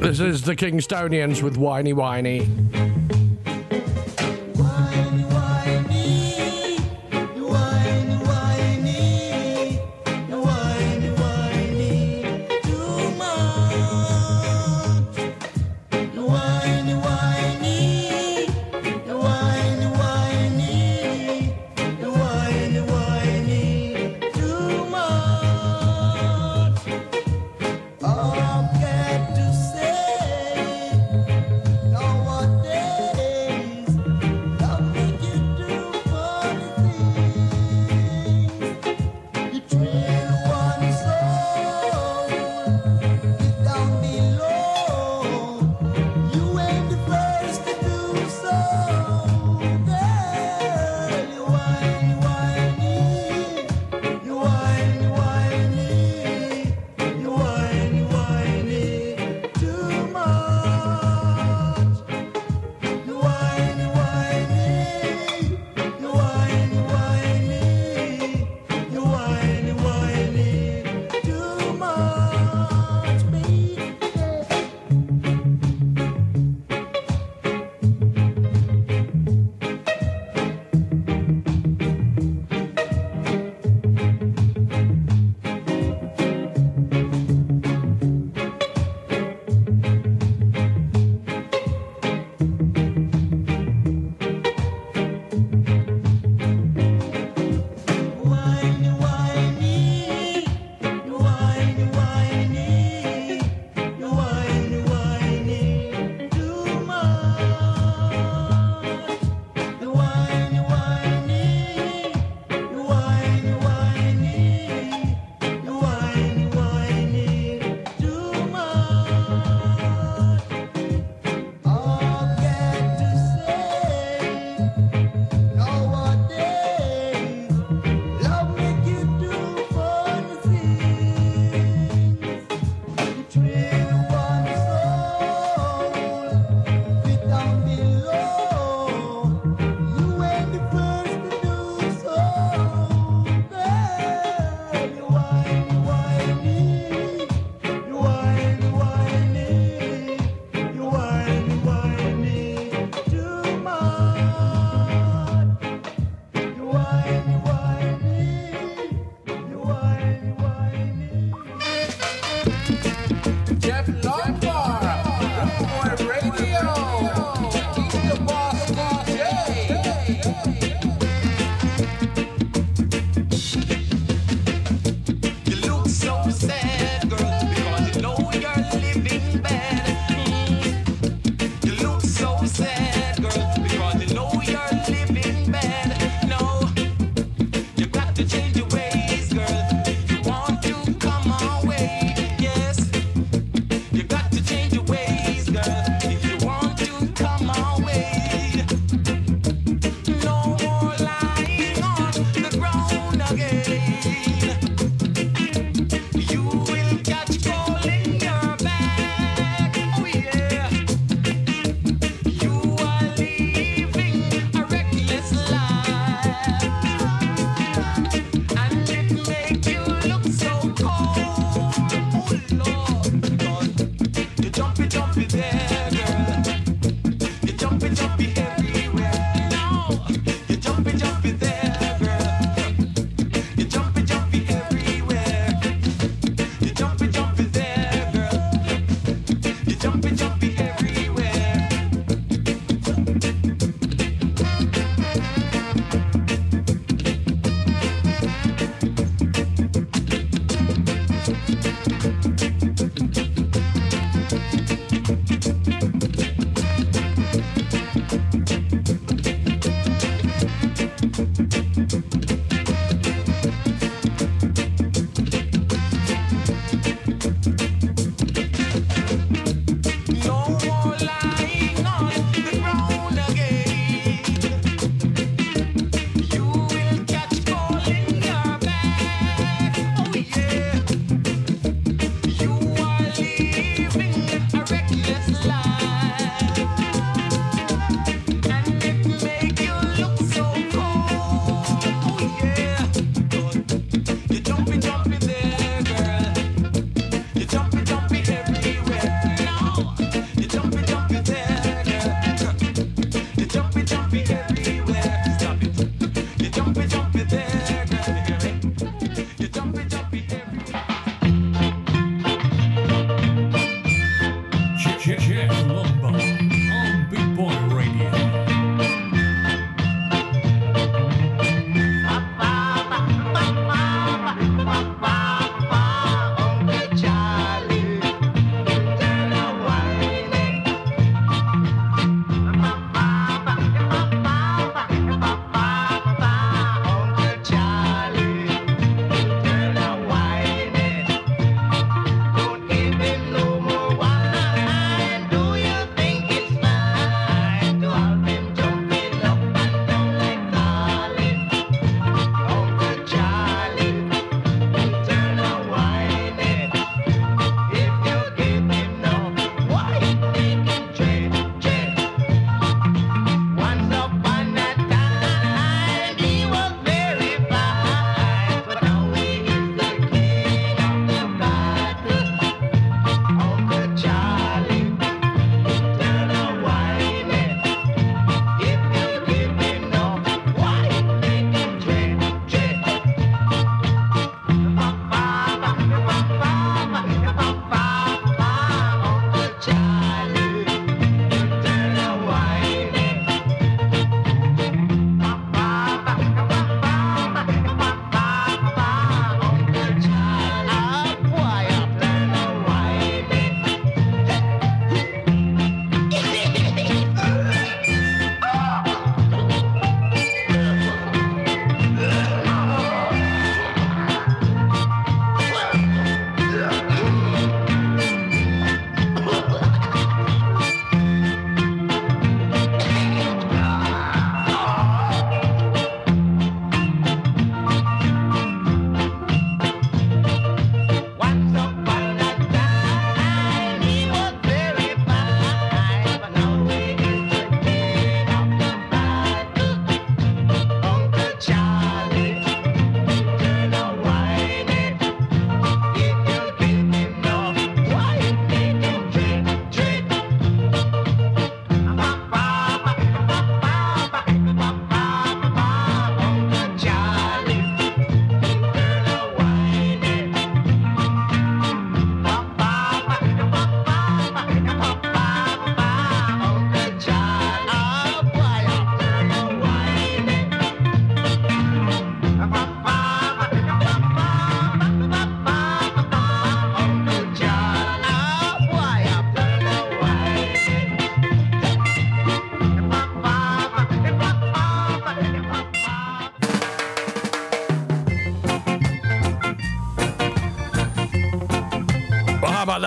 [0.02, 2.63] This is the Kingstonians with Winey Winey.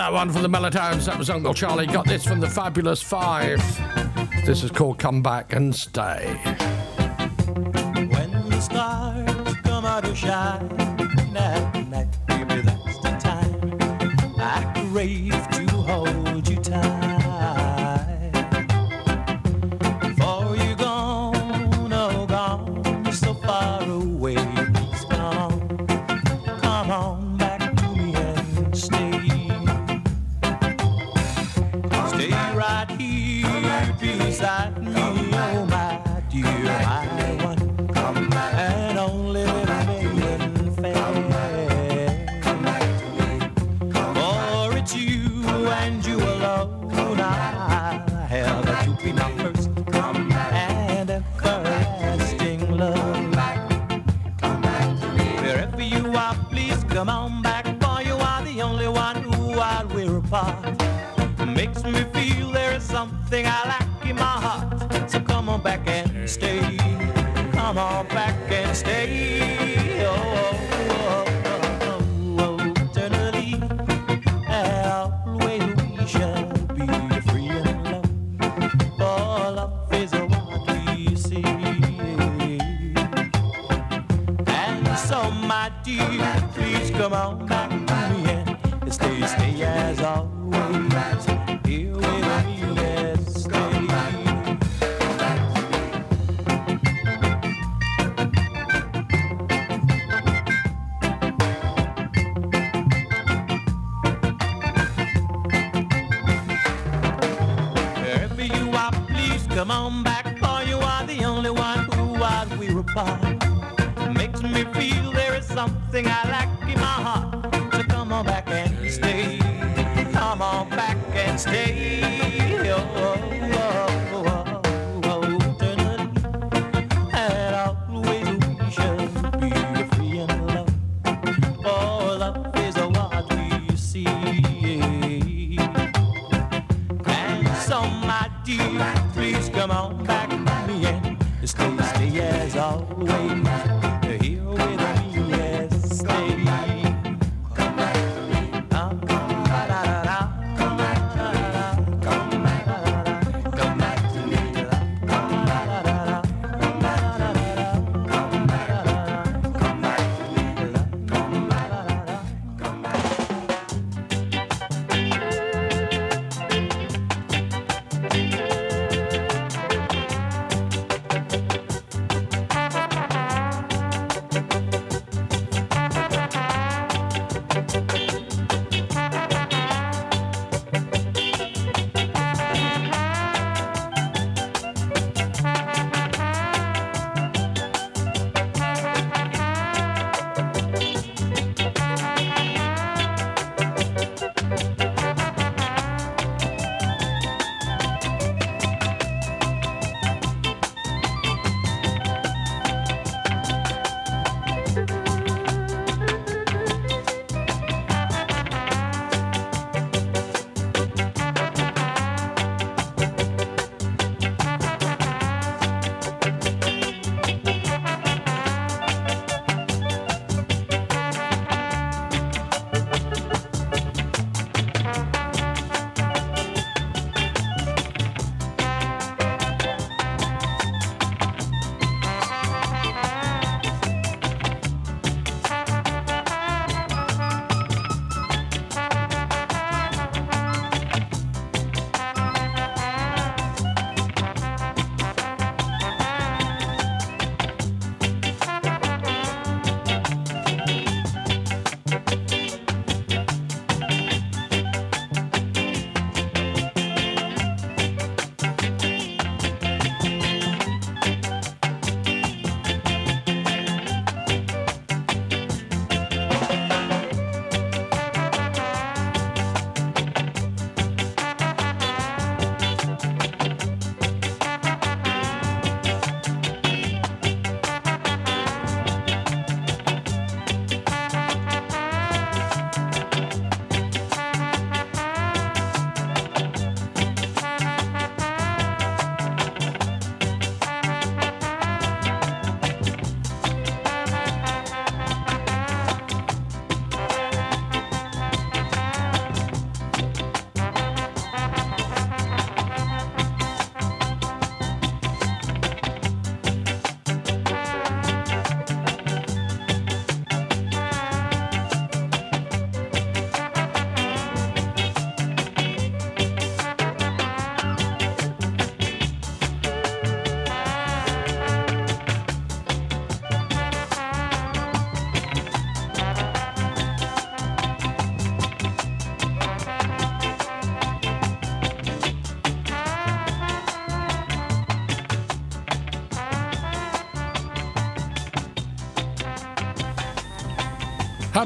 [0.07, 1.85] that one from the Mellow That was Uncle Charlie.
[1.85, 3.59] Got this from the Fabulous Five.
[4.45, 6.33] This is called Come Back and Stay.
[7.93, 15.75] When the stars come out shine at night, baby, that's the time I crave to
[15.75, 16.96] hold you tight.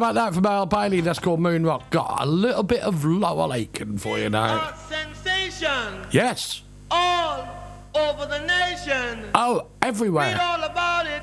[0.02, 1.00] About that from Al Bailey?
[1.02, 1.92] That's called Moon Rock.
[1.92, 4.74] Got a little bit of Laurel Aitken for you now.
[4.90, 6.64] Sensation Yes.
[6.90, 7.48] all
[7.94, 9.30] over the nation.
[9.36, 10.40] Oh, Read everywhere.
[10.42, 11.22] all about it.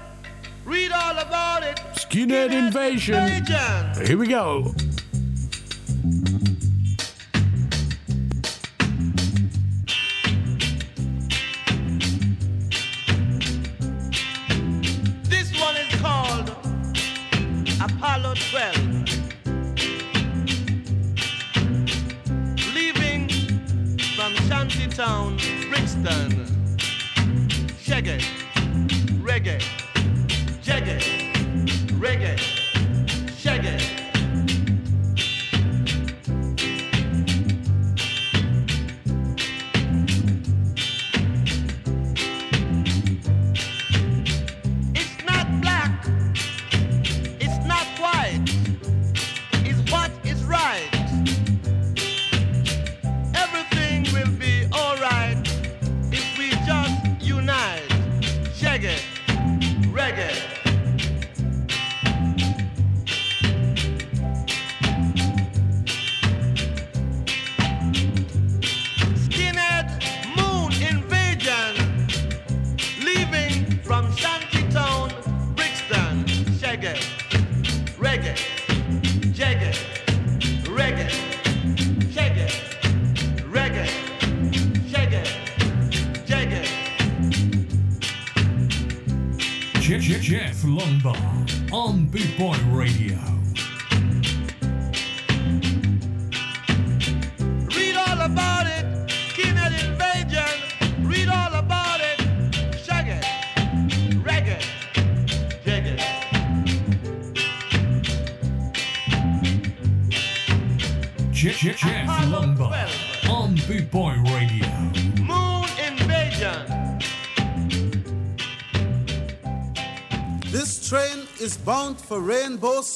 [0.65, 1.81] Read all about it.
[1.95, 3.45] Skinhead invasion.
[4.07, 4.73] Here we go.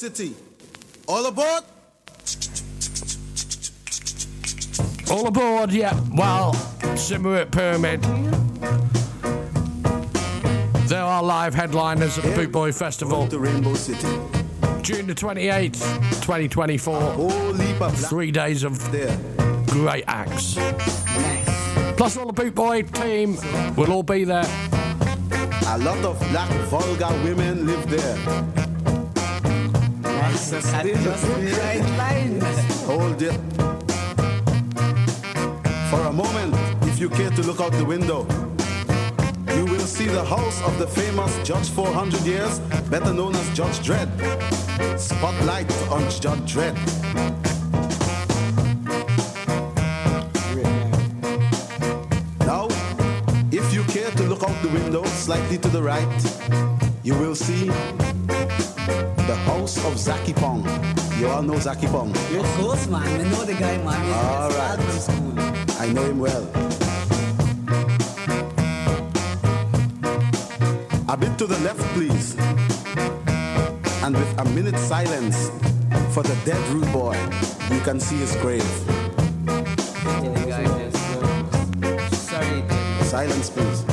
[0.02, 0.34] City.
[1.06, 1.62] All aboard?
[5.08, 5.96] All aboard, yeah.
[6.12, 6.54] Well,
[6.96, 8.02] Symarip Pyramid.
[10.88, 13.28] There are live headliners at the Boot Boy Festival.
[13.28, 14.18] To Rainbow City.
[14.82, 15.78] June the 28th,
[16.24, 17.92] 2024.
[17.92, 18.80] Three days of
[19.68, 20.54] great acts.
[21.96, 23.36] Plus, all the Boot Boy team
[23.76, 24.46] will all be there.
[25.68, 28.61] A lot of black vulgar women live there.
[32.86, 33.38] Hold it.
[35.90, 38.26] For a moment, if you care to look out the window,
[39.56, 42.60] you will see the house of the famous Judge 400 years,
[42.90, 44.09] better known as Judge Dread.
[44.98, 46.76] Spotlight on Judge Dread.
[52.40, 52.68] Now,
[53.50, 56.09] if you care to look out the window slightly to the right,
[57.02, 57.70] you will see
[59.32, 60.62] the house of Zaki Pong.
[61.18, 62.10] You all know Zaki Pong?
[62.10, 63.02] Of course, man.
[63.02, 64.04] I know the guy, man.
[64.04, 64.78] He's All right.
[64.78, 65.34] from school.
[65.80, 66.44] I know him well.
[71.09, 72.36] A bit to the left, please.
[74.04, 75.48] And with a minute silence
[76.12, 77.16] for the dead rude boy,
[77.70, 78.70] you can see his grave.
[79.46, 81.20] The guy just uh,
[81.80, 82.18] goes.
[82.18, 83.06] Sorry, David.
[83.06, 83.91] Silence, please.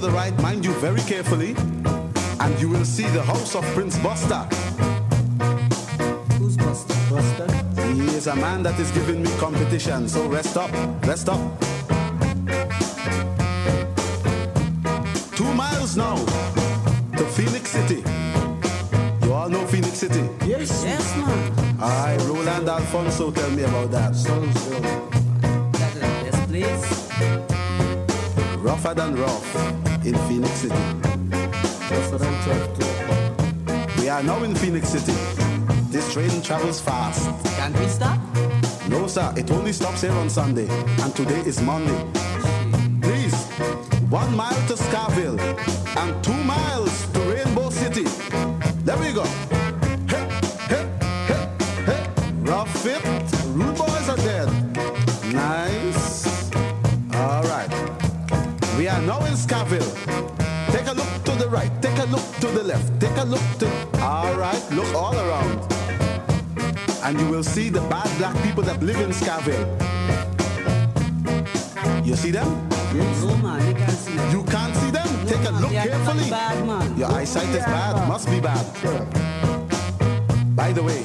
[0.00, 1.54] To the right, mind you, very carefully,
[2.40, 4.48] and you will see the house of Prince Buster.
[6.38, 6.94] Who's Buster?
[7.10, 7.46] Buster?
[7.92, 10.70] He is a man that is giving me competition, so rest up,
[11.06, 11.38] rest up.
[15.36, 16.16] Two miles now
[17.18, 18.02] to Phoenix City.
[19.26, 20.26] You all know Phoenix City?
[20.46, 20.82] Yes.
[20.82, 21.52] Yes, man.
[21.78, 24.16] Aye, Roland Alphonso tell me about that.
[24.16, 24.82] So, good.
[25.74, 26.86] That is the best place.
[28.62, 30.74] Rougher than rough in Phoenix City.
[31.30, 34.00] That's what I'm tough to.
[34.00, 35.12] We are now in Phoenix City.
[35.90, 37.28] This train travels fast.
[37.56, 38.18] Can't we stop?
[38.88, 40.68] No, sir, it only stops here on Sunday,
[41.02, 42.04] and today is Monday.
[43.02, 43.34] Please,
[44.08, 45.09] one mile to Skaville
[62.40, 63.00] to the left.
[63.00, 63.68] Take a look to.
[64.02, 64.62] All right.
[64.72, 65.70] Look all around
[67.02, 69.66] and you will see the bad black people that live in Skaville.
[72.06, 72.68] You see them?
[72.94, 73.22] Yes.
[73.24, 73.66] No, man.
[73.66, 74.30] You can't see them.
[74.32, 75.08] You can't see them?
[75.26, 76.30] Take a look They carefully.
[76.30, 76.98] bad, man.
[76.98, 78.64] Your eyesight is bad, must be bad.
[80.54, 81.04] By the way,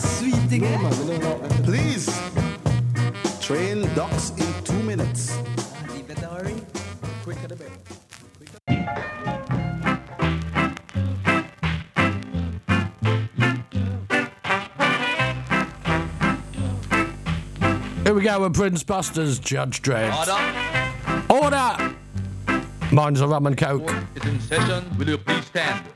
[0.00, 0.90] thing there, man.
[0.90, 1.62] That sweet thing, eh?
[1.62, 2.06] Please.
[3.40, 5.38] Train docks in two minutes.
[5.96, 6.54] You better hurry.
[7.22, 7.70] Quicker the better.
[18.04, 20.12] Here we go with Prince Buster's Judge Dread.
[20.12, 21.30] Order.
[21.30, 21.94] Order!
[22.92, 23.90] Mine's a rum and coke.
[24.14, 24.98] is in session.
[24.98, 25.93] Will you please stand?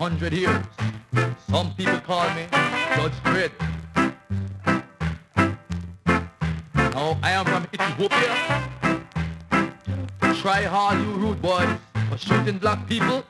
[0.00, 0.64] Hundred Years.
[1.50, 2.46] Some people call me
[2.96, 3.52] Judge Dread.
[6.74, 8.32] Now, I am from Ethiopia.
[10.40, 11.68] Try hard, you rude boys,
[12.08, 13.22] for shooting black people.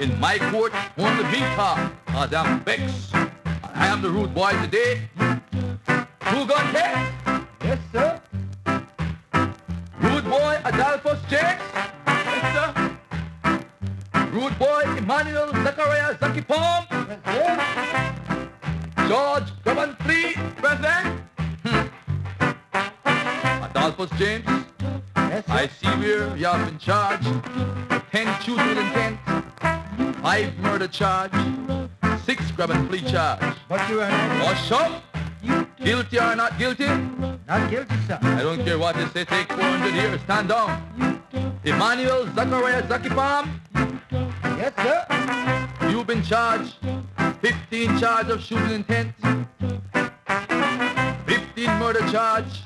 [0.00, 3.12] In my court, only me talk, Madam Bex.
[3.62, 5.08] I am the rude boy today.
[5.16, 6.66] Who got?
[7.62, 8.20] Yes, sir.
[10.00, 11.75] Rude boy Adolphus Jakes?
[14.36, 14.44] Yes.
[14.44, 16.84] Rude boy Emmanuel Zachariah Zaki Palm?
[17.26, 19.08] Yes, sir.
[19.08, 21.20] George Coventry, present.
[21.64, 21.86] Hmm.
[23.64, 24.44] Adolphus James?
[25.16, 27.24] I see where you have been charged.
[28.12, 29.18] Ten shooting with intent.
[30.22, 31.32] Five murder charge.
[32.24, 33.40] Six grab and flee charge.
[33.68, 35.02] But you are Hush up!
[35.78, 36.86] Guilty or not guilty?
[37.46, 38.18] not guilty, sir.
[38.20, 40.82] I don't care what you say, take 400 years, stand down.
[41.64, 43.48] Emmanuel Zachariah Zakipam,
[44.56, 45.88] Yes, sir.
[45.90, 46.76] you've been charged.
[47.42, 49.12] 15 charge of shooting intent.
[51.26, 52.62] 15 murder charge.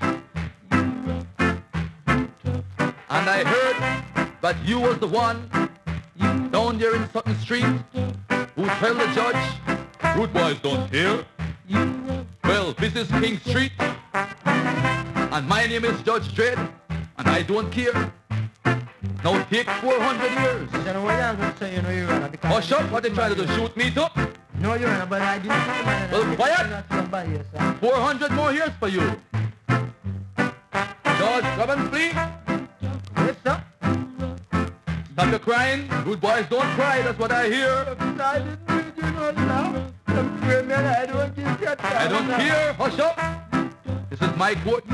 [3.10, 3.76] And I heard
[4.40, 5.48] that you was the one
[6.52, 7.66] down there in Sutton Street
[8.54, 11.24] who tell the judge, rude boys don't hear.
[12.44, 13.72] Well, this is King Street,
[14.14, 16.58] and my name is Judge Dread,
[17.18, 18.12] and I don't care.
[19.24, 20.68] Now take 400 years.
[20.72, 22.50] You know what I'm going to say, you know, Your Honor, because...
[22.52, 24.04] Hush up, what they trying to do, shoot me too?
[24.58, 26.12] No, Your Honor, but I didn't...
[26.12, 26.70] Well, quiet.
[26.70, 29.00] Not somebody, yes, 400 more years for you.
[31.18, 32.12] George, come and flee.
[33.16, 33.64] Yes, sir.
[35.12, 35.88] Stop your crying.
[36.04, 37.96] Good boys don't cry, that's what I hear.
[38.20, 39.86] I didn't read you know now.
[40.06, 42.72] I'm criminal, I don't give you a I don't care.
[42.74, 43.49] Hush up.
[44.10, 44.84] This is Mike court.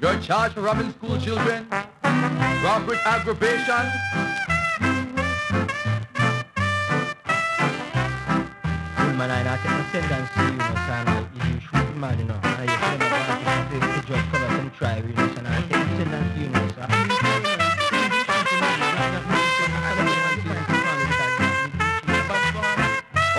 [0.00, 1.68] You're charged for robbing school children,
[2.02, 3.86] robbery aggravation.
[9.16, 11.60] Man, I not take no sentence to you, oh, you know, so I'm like, you
[11.60, 12.40] shoot man, you know.
[12.42, 15.60] And should never go and take the judge cover some trial, you know, now I
[15.60, 16.82] take the sentence to you, know, so.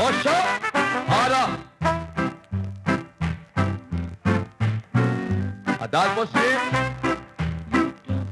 [0.01, 1.68] Hush up.
[5.87, 6.59] That was it.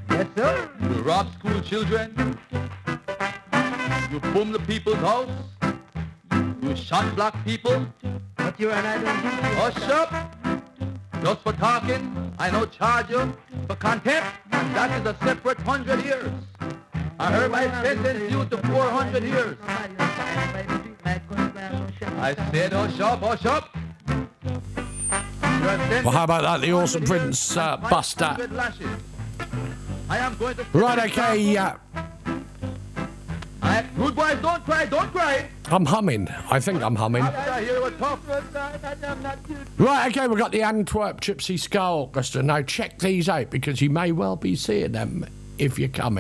[0.10, 0.69] Yes, sir.
[0.82, 2.38] You rob school children.
[4.11, 5.30] You boom the people's house.
[6.61, 7.88] You shot black people.
[8.36, 9.07] But you're an you.
[9.60, 10.11] Hush up.
[11.24, 13.34] Just for talking, I no charge you
[13.68, 16.32] for contempt, and that is a separate hundred years.
[17.19, 19.57] I heard I sentence you to 400 years.
[22.19, 23.76] I said hush up, hush up.
[26.03, 26.61] Well, how about that?
[26.61, 28.35] The awesome Prince uh, Buster.
[30.73, 31.75] Right, okay, uh,
[33.97, 35.49] rude boys, don't cry, don't cry.
[35.65, 36.27] I'm humming.
[36.49, 37.23] I think I'm humming.
[39.77, 42.43] Right, okay, we've got the Antwerp Gypsy Ska Orchestra.
[42.43, 45.25] Now, check these out because you may well be seeing them
[45.57, 46.17] if you come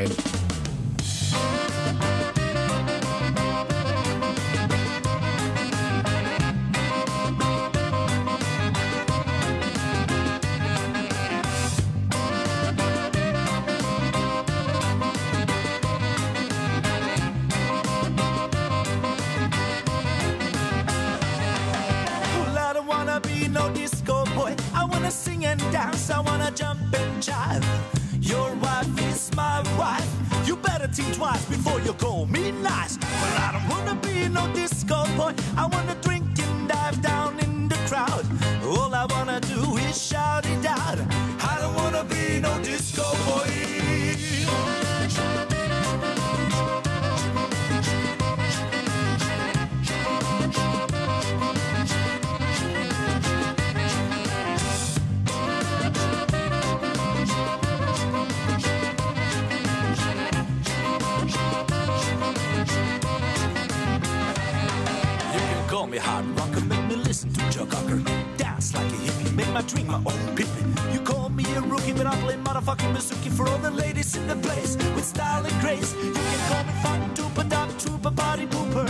[65.97, 67.99] me hard rocker, make me listen to Joe Cocker.
[68.37, 70.67] Dance like a hippie, make my drink my own pippin.
[70.93, 74.27] You call me a rookie, but I play motherfucking Mizuki for all the ladies in
[74.27, 75.95] the place with style and grace.
[75.95, 78.87] You can call me fun duper dub trooper party pooper.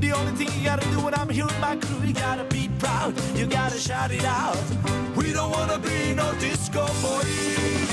[0.00, 2.68] The only thing you gotta do when I'm here with my crew, you gotta be
[2.78, 4.58] proud, you gotta shout it out.
[5.16, 7.87] We don't wanna be no disco boys.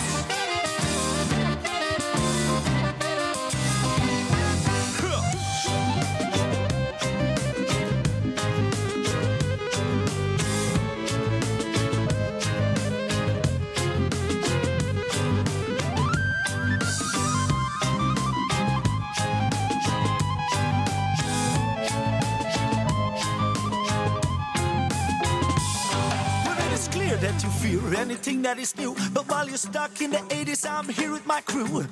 [28.66, 28.96] Is new.
[29.14, 31.86] But while you're stuck in the 80s, I'm here with my crew.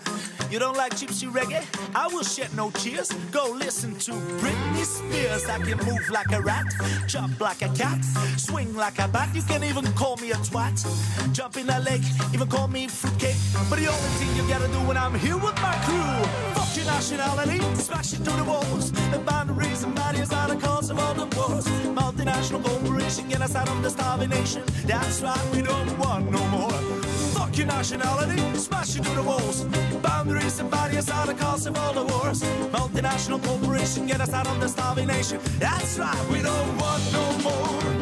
[0.52, 1.64] You don't like gypsy reggae?
[1.96, 3.10] I will shed no tears.
[3.32, 5.46] Go listen to Britney Spears.
[5.56, 6.66] I can move like a rat,
[7.08, 8.00] jump like a cat,
[8.38, 9.30] swing like a bat.
[9.36, 10.78] You can even call me a twat.
[11.34, 13.40] Jump in a lake, even call me fruitcake.
[13.70, 16.14] But the only thing you gotta do when I'm here with my crew,
[16.56, 18.92] fuck your nationality, smash it through the walls.
[19.12, 20.58] The boundaries and barriers are the
[20.96, 21.66] the wars.
[21.96, 24.64] Multinational corporation get us out of the starving nation.
[24.86, 26.72] That's right, we don't want no more.
[27.34, 29.64] Fuck your your nationality, smash you to the walls.
[30.02, 32.42] Boundaries and barriers are the cause of all the wars.
[32.72, 35.40] Multinational corporation get us out of the starving nation.
[35.60, 37.93] That's right, we don't want no more.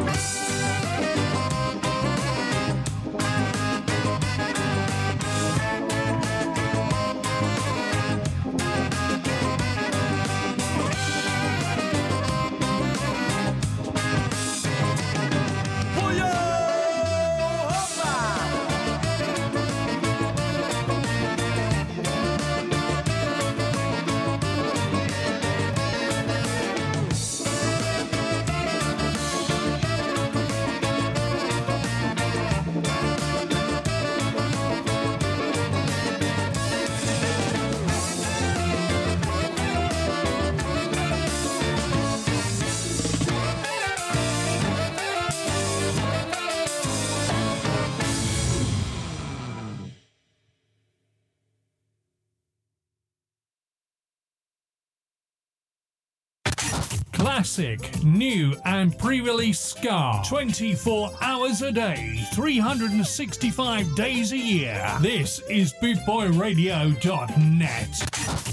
[57.42, 60.22] Classic, new, and pre release Ska.
[60.28, 64.88] 24 hours a day, 365 days a year.
[65.00, 68.52] This is BootboyRadio.net.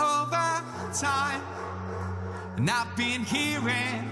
[0.00, 0.62] over
[0.92, 1.40] time,
[2.56, 4.04] and I've been hearing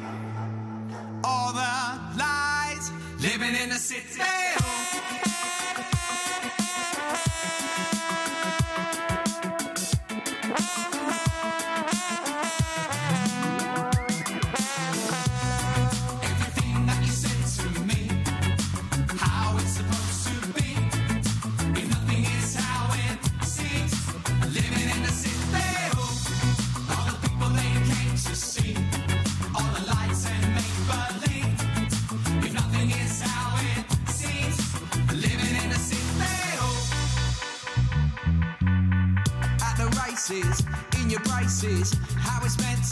[1.24, 4.20] all the lies, living in a city.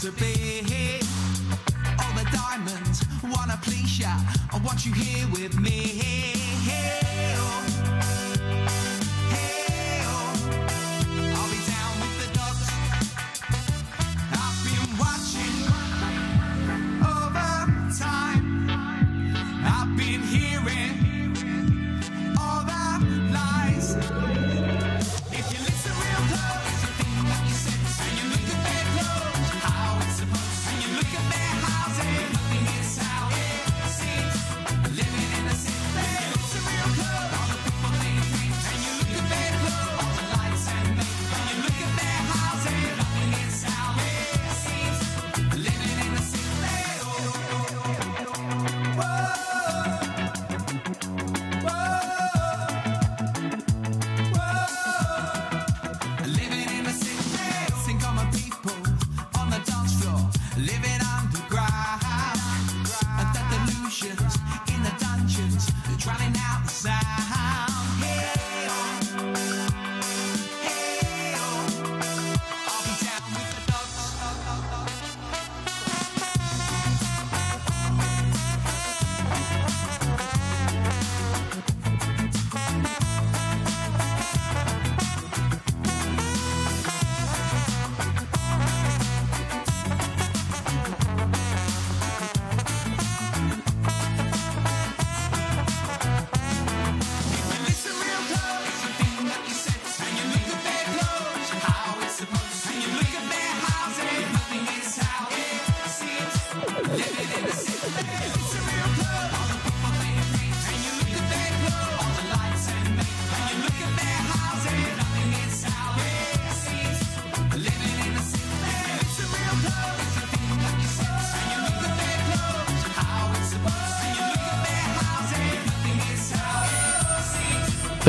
[0.07, 0.99] To be.
[1.99, 4.15] All the diamonds wanna please ya.
[4.53, 5.26] I want you here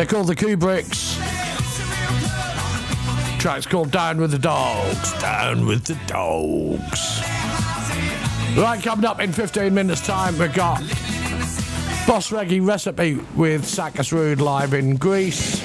[0.08, 1.18] called The Kubricks.
[3.38, 5.12] Track's called Down with the Dogs.
[5.20, 7.20] Down with the Dogs.
[8.56, 10.80] Right, coming up in 15 minutes' time, we've got
[12.06, 15.60] Boss Reggae Recipe with Sakas live in Greece.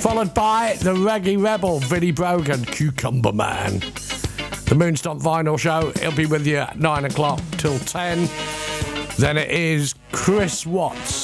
[0.00, 3.78] Followed by The Reggae Rebel, Vinnie Brogan, Cucumber Man.
[3.78, 8.28] The Moonstomp Vinyl Show, he'll be with you at 9 o'clock till 10.
[9.16, 11.23] Then it is Chris Watts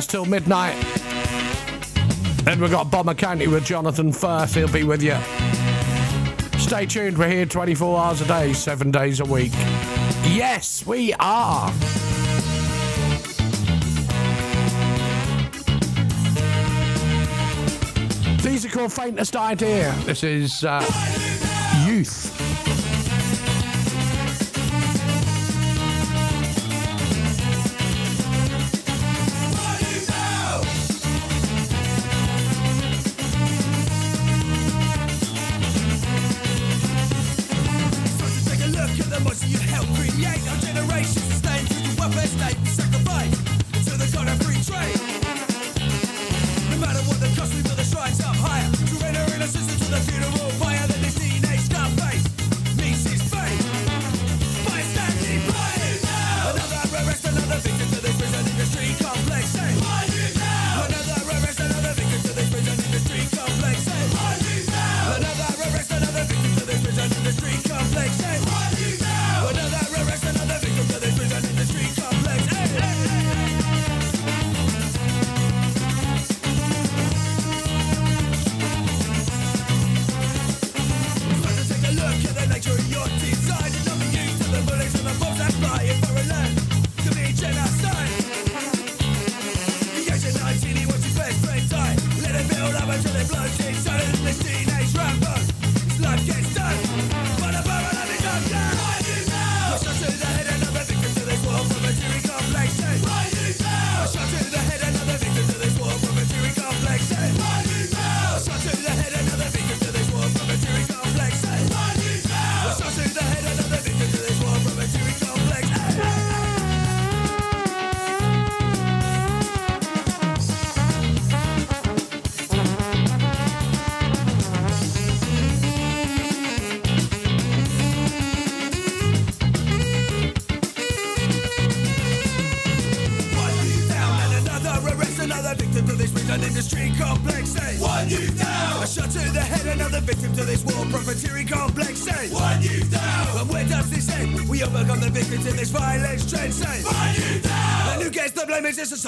[0.00, 0.80] us till midnight.
[2.44, 4.54] Then we've got Bomber County with Jonathan Firth.
[4.54, 5.16] He'll be with you.
[6.58, 7.18] Stay tuned.
[7.18, 9.52] We're here 24 hours a day, seven days a week.
[10.24, 11.70] Yes, we are.
[18.42, 19.94] These are called Faintest Idea.
[20.06, 20.80] This is uh,
[21.86, 22.39] Youth.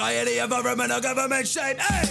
[0.03, 0.47] society, or
[1.01, 1.79] government shape.
[1.79, 2.09] Hey!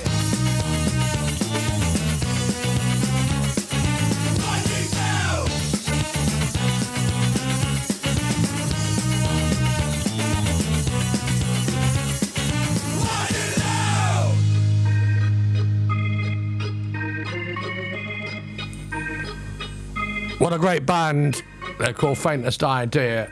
[20.38, 21.42] What a great band.
[21.78, 23.30] They're called Faintest Idea.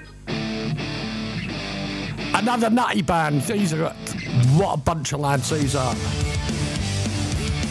[2.35, 3.43] Another nutty band.
[3.43, 3.93] These are
[4.57, 5.95] what a bunch of lads these are.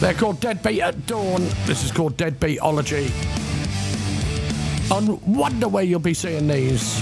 [0.00, 1.42] They're called Deadbeat at Dawn.
[1.66, 3.10] This is called Deadbeatology.
[4.90, 6.99] I wonder where you'll be seeing these.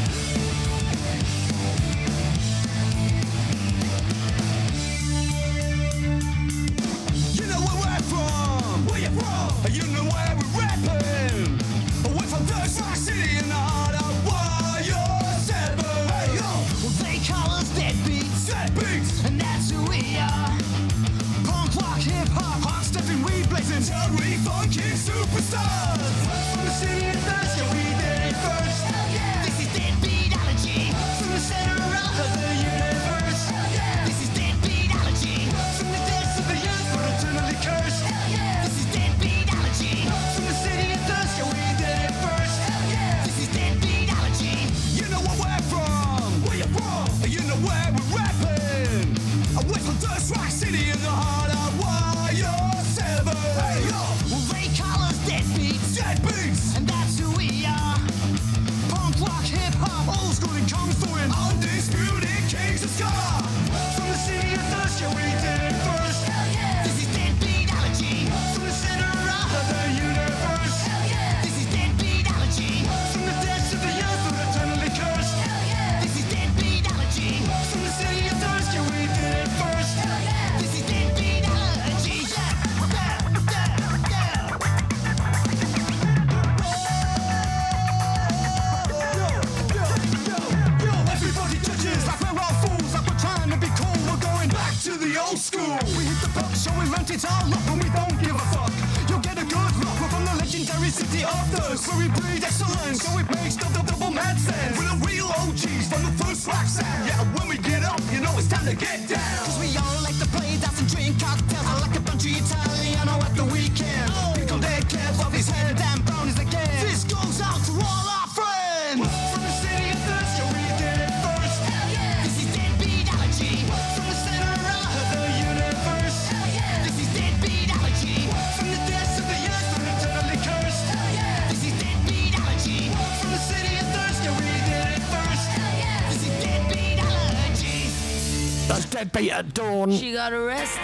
[23.80, 25.98] Shout we fucking superstars!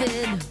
[0.01, 0.44] Got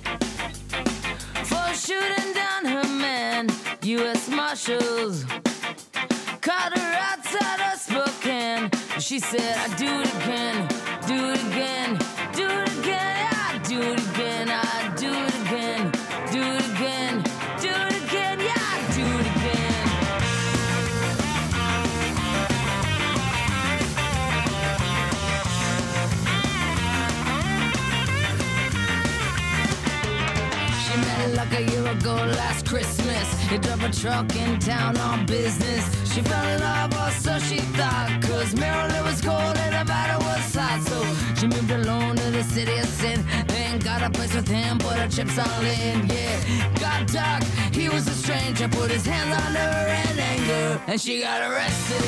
[50.94, 52.04] And she got arrested.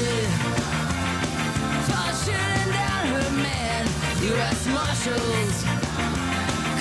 [2.23, 3.87] Shooting down her man.
[4.21, 4.67] U.S.
[4.67, 5.63] Marshals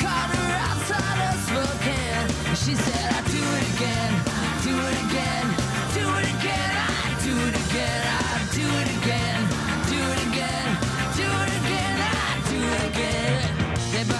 [0.04, 2.28] caught her outside of Spokane.
[2.56, 4.23] She said, I do it again,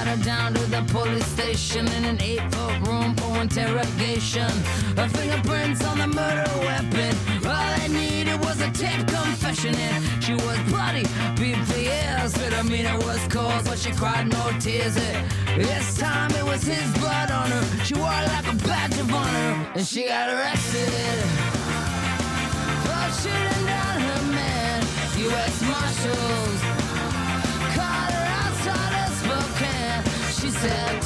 [0.07, 4.51] her down to the police station in an eight-foot room for interrogation.
[4.97, 7.13] Her fingerprints on the murder weapon.
[7.47, 11.05] All they needed was a tape confession, and she was bloody,
[11.39, 11.57] beat
[12.57, 14.97] I mean it was cold, but she cried no tears.
[14.97, 17.85] And this time it was his blood on her.
[17.85, 20.89] She wore it like a badge of honor, and she got arrested
[21.47, 24.83] oh, for shooting down her man.
[25.19, 25.63] U.S.
[25.63, 26.74] Marshals
[30.65, 31.04] She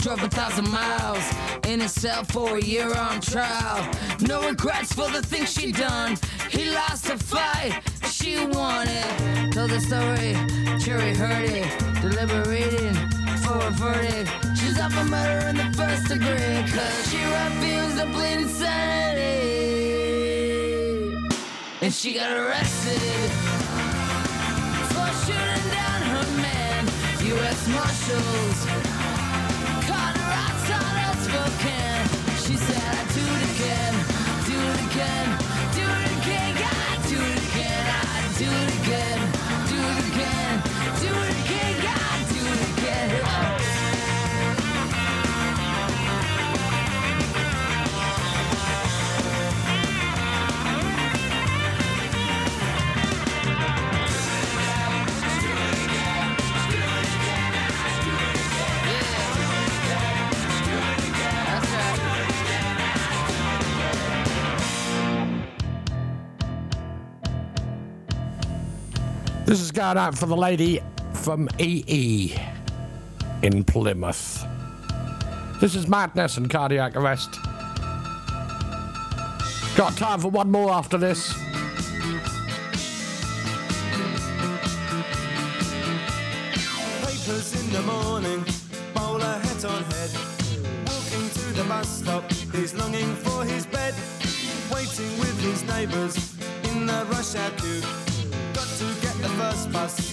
[0.00, 1.22] drove a thousand miles
[1.66, 3.86] in a cell for a year on trial.
[4.20, 6.16] No regrets for the things she done.
[6.48, 9.52] He lost a fight, she won it.
[9.52, 10.34] Told the story,
[10.78, 11.66] jury heard it,
[12.00, 12.94] deliberating
[13.44, 14.30] for a verdict.
[14.56, 19.20] She's up for murder in the first degree, cause she refused to plead insanity.
[21.82, 23.30] And she got arrested
[24.92, 26.86] for shooting down her man.
[27.22, 27.68] U.S.
[27.68, 28.99] Marshals
[32.50, 33.94] She said, I do it again,
[34.46, 35.39] do it again,
[69.60, 70.80] This is going out for the lady
[71.12, 72.34] from EE
[73.42, 74.42] in Plymouth.
[75.60, 77.34] This is madness and cardiac arrest.
[79.76, 81.34] Got time for one more after this.
[87.04, 88.42] Papers in the morning,
[88.94, 90.10] bowler hat on head.
[90.86, 93.94] Walking to the bus stop, he's longing for his bed.
[94.72, 96.34] Waiting with his neighbours
[96.70, 98.09] in the rush hour queue.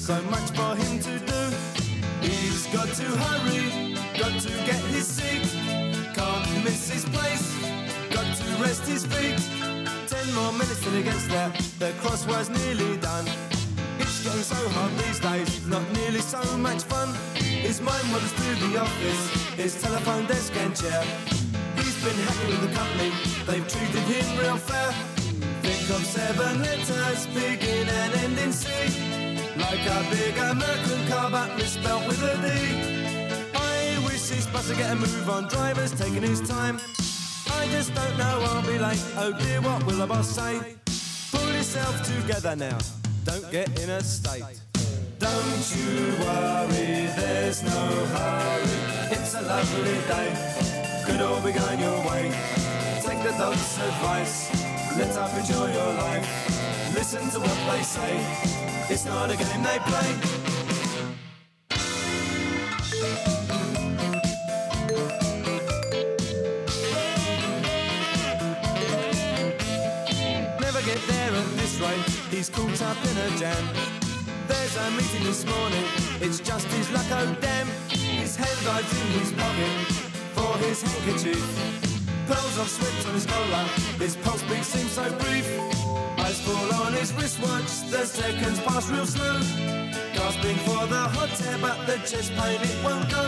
[0.08, 1.42] So much for him to do.
[2.22, 5.44] He's got to hurry, got to get his seat.
[6.16, 7.46] Can't miss his place,
[8.10, 9.38] got to rest his feet.
[10.08, 13.28] Ten more minutes till he gets there, the crossword's nearly done.
[14.00, 17.14] It's getting so hard these days, not nearly so much fun.
[17.36, 21.04] His mind wanders to the office, his telephone desk and chair.
[21.76, 23.12] He's been happy with the company.
[23.46, 24.92] They've treated him real fair.
[25.62, 29.17] Think of seven letters, begin and end in C.
[29.60, 33.52] Like a big American car, but misspelt with a D.
[33.56, 35.48] I wish this bus would get a move on.
[35.48, 36.80] Driver's taking his time.
[37.50, 39.04] I just don't know, I'll be late.
[39.18, 40.76] Oh dear, what will the boss say?
[41.32, 42.78] Pull yourself together now.
[43.24, 44.44] Don't get in a state.
[45.20, 48.78] Don't you worry, there's no hurry.
[49.12, 51.04] It's a lovely day.
[51.06, 52.30] Could all be going your way.
[53.02, 54.52] Take the doc's advice.
[54.98, 56.94] let's up, enjoy your life.
[56.94, 58.77] Listen to what they say.
[58.90, 60.10] It's not a game they play.
[70.62, 72.00] Never get there at this rate.
[72.32, 73.68] He's caught up in a jam.
[74.48, 75.84] There's a meeting this morning.
[76.22, 77.68] It's just his luck, oh damn.
[77.90, 79.70] His head dives in his pocket
[80.34, 81.44] for his handkerchief.
[82.26, 83.66] Pearls of sweat on his collar.
[84.00, 85.77] His pulse beat seems so brief.
[86.48, 87.72] Fall on his wristwatch.
[87.92, 89.40] The seconds pass real slow.
[90.14, 93.26] Gasping for the hot air, but the chest pain it won't go.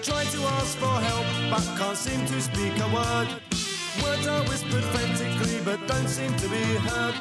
[0.00, 3.28] Try to ask for help, but can't seem to speak a word.
[4.00, 7.14] Words are whispered frantically, but don't seem to be heard.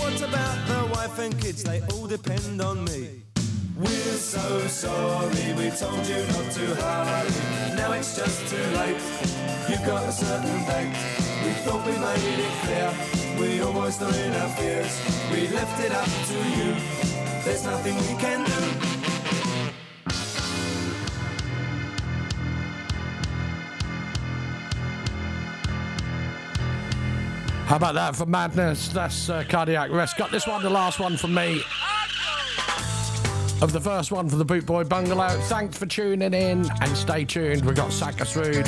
[0.00, 1.62] What about the wife and kids?
[1.62, 3.22] They all depend on me.
[3.78, 7.76] We're so sorry, we told you not to hurry.
[7.76, 9.00] Now it's just too late.
[9.70, 11.29] You've got a certain date.
[11.44, 12.92] We thought we made it clear.
[13.38, 15.00] We all voiced our fears.
[15.32, 16.74] We left it up to you.
[17.44, 18.90] There's nothing we can do.
[27.66, 28.88] How about that for madness?
[28.88, 30.18] That's uh, cardiac rest.
[30.18, 31.62] Got this one, the last one from me.
[33.62, 35.28] Of the first one for the Boot Boy Bungalow.
[35.42, 37.64] Thanks for tuning in and stay tuned.
[37.64, 38.66] We've got Sakas Rude,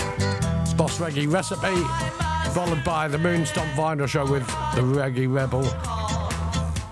[0.76, 5.62] Boss Reggae Recipe, followed by the Moonstomp Vinyl Show with the Reggae Rebel.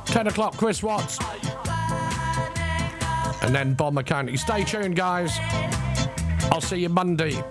[0.06, 1.18] 10 o'clock, Chris Watts.
[3.42, 4.38] And then Bomber County.
[4.38, 5.36] Stay tuned, guys.
[6.50, 7.42] I'll see you Monday.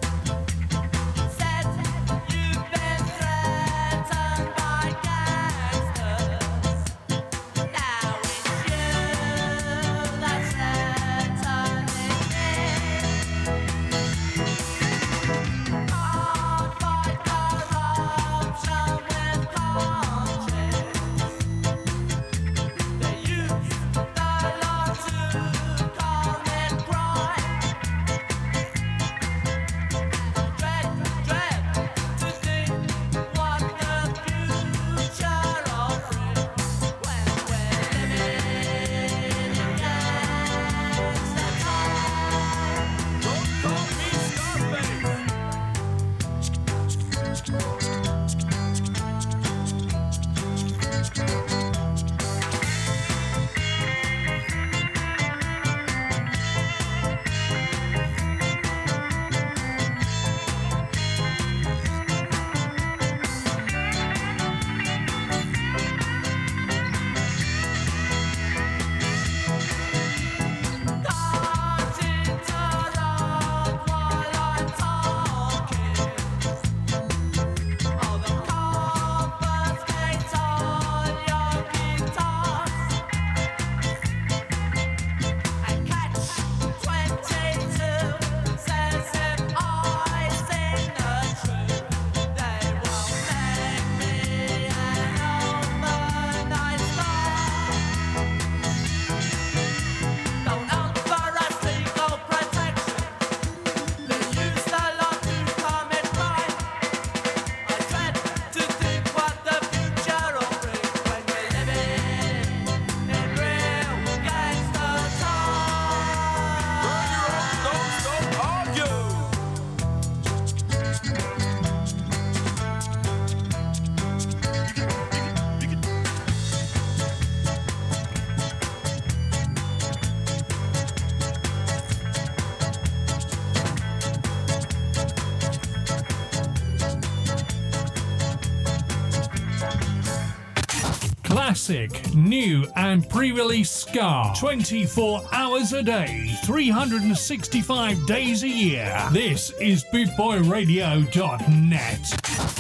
[142.23, 148.95] New, and pre release Ska 24 hours a day, 365 days a year.
[149.11, 152.05] This is BootboyRadio.net.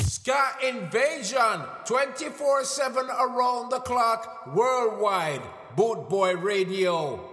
[0.05, 5.41] Ska Invasion 24 7 around the clock worldwide.
[5.75, 7.28] Bootboy Radio.